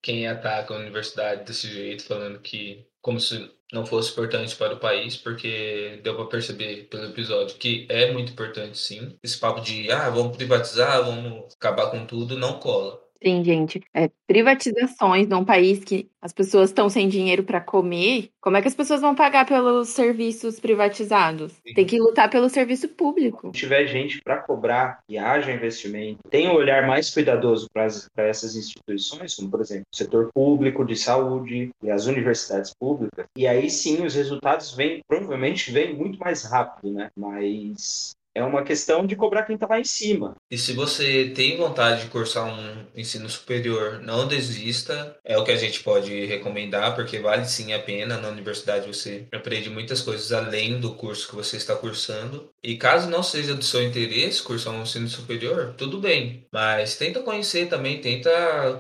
quem 0.03 0.27
ataca 0.27 0.75
a 0.75 0.79
universidade 0.79 1.45
desse 1.45 1.69
jeito, 1.69 2.05
falando 2.05 2.41
que 2.41 2.85
como 3.07 3.21
se 3.21 3.49
não 3.73 3.87
fosse 3.87 4.11
importante 4.11 4.57
para 4.57 4.75
o 4.75 4.81
país, 4.81 5.17
porque 5.17 6.01
deu 6.03 6.17
para 6.17 6.27
perceber 6.27 6.89
pelo 6.91 7.05
episódio 7.05 7.57
que 7.57 7.87
é 7.89 8.13
muito 8.13 8.33
importante 8.33 8.77
sim. 8.77 9.17
Esse 9.23 9.39
papo 9.39 9.61
de 9.61 9.89
ah, 9.93 10.11
vamos 10.11 10.37
privatizar, 10.37 11.05
vamos 11.05 11.55
acabar 11.55 11.89
com 11.93 12.05
tudo, 12.05 12.37
não 12.37 12.59
cola. 12.59 13.01
Sim, 13.23 13.43
gente. 13.45 13.83
É, 13.95 14.11
privatizações 14.27 15.29
num 15.29 15.45
país 15.45 15.83
que 15.83 16.11
as 16.21 16.33
pessoas 16.33 16.71
estão 16.71 16.89
sem 16.89 17.09
dinheiro 17.09 17.45
para 17.45 17.61
comer, 17.61 18.31
como 18.41 18.57
é 18.57 18.63
que 18.63 18.69
as 18.69 18.75
pessoas 18.75 19.01
vão 19.01 19.15
pagar 19.15 19.47
pelos 19.47 19.89
serviços 19.91 20.59
privatizados? 20.59 21.53
Sim. 21.67 21.75
Tem 21.75 21.87
que 21.87 21.99
lutar 21.99 22.29
pelo 22.29 22.49
serviço 22.49 22.89
público. 22.89 23.53
Se 23.55 23.61
tiver 23.61 23.87
gente 23.87 24.21
para 24.23 24.39
cobrar 24.39 25.01
e 25.09 25.17
haja 25.17 25.53
investimento, 25.53 26.19
tem 26.31 26.49
um 26.49 26.55
olhar 26.55 26.87
mais 26.87 27.13
cuidadoso 27.13 27.69
para 27.73 27.87
essas 28.25 28.57
instituições, 28.57 29.35
como 29.35 29.51
por 29.51 29.61
exemplo 29.61 29.85
o 29.93 29.97
setor 29.97 30.31
público 30.35 30.85
de 30.85 30.97
saúde 30.97 31.71
e 31.83 31.91
as 31.91 32.07
universidades 32.07 32.73
públicas, 32.75 33.27
e 33.37 33.47
aí 33.47 33.71
sim 33.71 34.05
os 34.05 34.15
resultados 34.15 34.75
vêm, 34.75 35.01
provavelmente 35.07 35.71
vêm 35.71 35.95
muito 35.95 36.19
mais 36.19 36.45
rápido, 36.45 36.93
né? 36.93 37.11
Mas 37.17 38.17
é 38.37 38.45
uma 38.45 38.63
questão 38.63 39.07
de 39.07 39.17
cobrar 39.17 39.45
quem 39.45 39.55
está 39.55 39.67
lá 39.67 39.81
em 39.81 39.85
cima. 39.85 40.37
E 40.51 40.57
se 40.57 40.73
você 40.73 41.33
tem 41.35 41.57
vontade 41.57 42.03
de 42.03 42.09
cursar 42.09 42.47
um 42.47 42.87
ensino 42.95 43.29
superior, 43.29 44.01
não 44.01 44.29
desista. 44.29 45.17
É 45.25 45.37
o 45.37 45.45
que 45.45 45.51
a 45.51 45.57
gente 45.57 45.83
pode 45.83 46.25
recomendar, 46.27 46.95
porque 46.95 47.19
vale 47.19 47.45
sim 47.47 47.73
a 47.73 47.79
pena. 47.79 48.17
Na 48.19 48.29
universidade 48.29 48.87
você 48.87 49.27
aprende 49.33 49.69
muitas 49.69 50.01
coisas 50.01 50.33
além 50.33 50.79
do 50.79 50.95
curso 50.95 51.29
que 51.29 51.35
você 51.35 51.57
está 51.57 51.75
cursando. 51.75 52.49
E 52.63 52.77
caso 52.77 53.09
não 53.11 53.23
seja 53.23 53.55
do 53.55 53.65
seu 53.65 53.83
interesse 53.83 54.43
cursar 54.43 54.73
um 54.73 54.83
ensino 54.83 55.09
superior, 55.09 55.75
tudo 55.77 55.99
bem. 55.99 56.47
Mas 56.53 56.97
tenta 56.97 57.21
conhecer 57.21 57.69
também, 57.69 58.01
tenta 58.01 58.31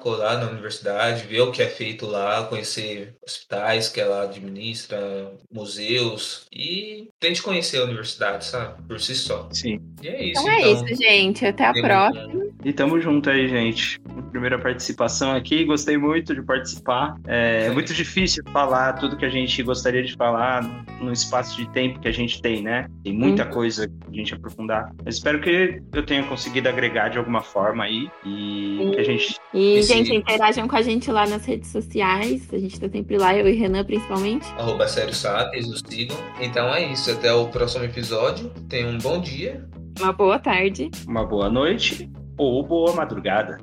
colar 0.00 0.38
na 0.38 0.50
universidade, 0.50 1.26
ver 1.26 1.40
o 1.40 1.52
que 1.52 1.62
é 1.62 1.68
feito 1.68 2.06
lá, 2.06 2.44
conhecer 2.44 3.14
hospitais 3.24 3.88
que 3.88 4.00
ela 4.00 4.22
administra, 4.22 5.32
museus 5.50 6.46
e 6.52 7.08
tente 7.18 7.42
conhecer 7.42 7.78
a 7.78 7.84
universidade, 7.84 8.44
sabe? 8.44 8.82
Por 8.86 9.00
si 9.00 9.14
só. 9.14 9.48
Sim. 9.52 9.80
E 10.02 10.08
é 10.08 10.24
isso. 10.24 10.40
Então 10.40 10.52
é 10.52 10.72
isso, 10.72 10.86
gente. 10.94 11.44
Até 11.56 11.64
a 11.64 11.72
Tem 11.72 11.82
próxima. 11.82 12.28
muito- 12.28 12.54
E 12.64 12.72
tamo 12.72 13.00
junto 13.00 13.30
aí, 13.30 13.48
gente. 13.48 13.98
Primeira 14.30 14.58
participação 14.58 15.32
aqui, 15.32 15.64
gostei 15.64 15.96
muito 15.96 16.34
de 16.34 16.42
participar. 16.42 17.16
É, 17.26 17.66
é 17.66 17.70
muito 17.70 17.94
difícil 17.94 18.42
falar 18.52 18.92
tudo 18.94 19.16
que 19.16 19.24
a 19.24 19.28
gente 19.30 19.62
gostaria 19.62 20.02
de 20.02 20.14
falar 20.14 20.62
no 21.00 21.12
espaço 21.12 21.56
de 21.56 21.68
tempo 21.70 21.98
que 22.00 22.08
a 22.08 22.12
gente 22.12 22.42
tem, 22.42 22.62
né? 22.62 22.88
Tem 23.04 23.12
muita 23.12 23.46
coisa 23.46 23.88
que 23.88 23.94
a 24.10 24.14
gente 24.14 24.34
aprofundar. 24.34 24.90
Mas 25.04 25.16
espero 25.16 25.40
que 25.40 25.80
eu 25.94 26.02
tenha 26.04 26.22
conseguido 26.24 26.68
agregar 26.68 27.08
de 27.08 27.18
alguma 27.18 27.40
forma 27.40 27.84
aí 27.84 28.08
e 28.24 28.90
que 28.94 29.00
a 29.00 29.04
gente 29.04 29.36
E, 29.54 29.76
Esse- 29.78 29.94
gente, 29.94 30.14
interajam 30.14 30.68
com 30.68 30.76
a 30.76 30.82
gente 30.82 31.10
lá 31.10 31.26
nas 31.26 31.46
redes 31.46 31.70
sociais. 31.70 32.46
A 32.52 32.58
gente 32.58 32.78
tá 32.78 32.88
sempre 32.90 33.16
lá, 33.16 33.34
eu 33.34 33.48
e 33.48 33.52
Renan 33.52 33.84
principalmente. 33.84 34.46
Arroba 34.58 34.86
Sério 34.86 35.14
Sapiens, 35.14 35.66
nos 35.70 35.80
sigam. 35.86 36.16
Então 36.40 36.74
é 36.74 36.84
isso. 36.92 37.10
Até 37.10 37.32
o 37.32 37.46
próximo 37.48 37.84
episódio. 37.84 38.50
Tenham 38.68 38.90
um 38.90 38.98
bom 38.98 39.18
dia. 39.20 39.64
Uma 39.98 40.12
boa 40.12 40.38
tarde. 40.38 40.90
uma 41.06 41.24
boa 41.24 41.48
noite 41.48 42.10
ou 42.38 42.62
boa 42.62 42.94
madrugada. 42.94 43.58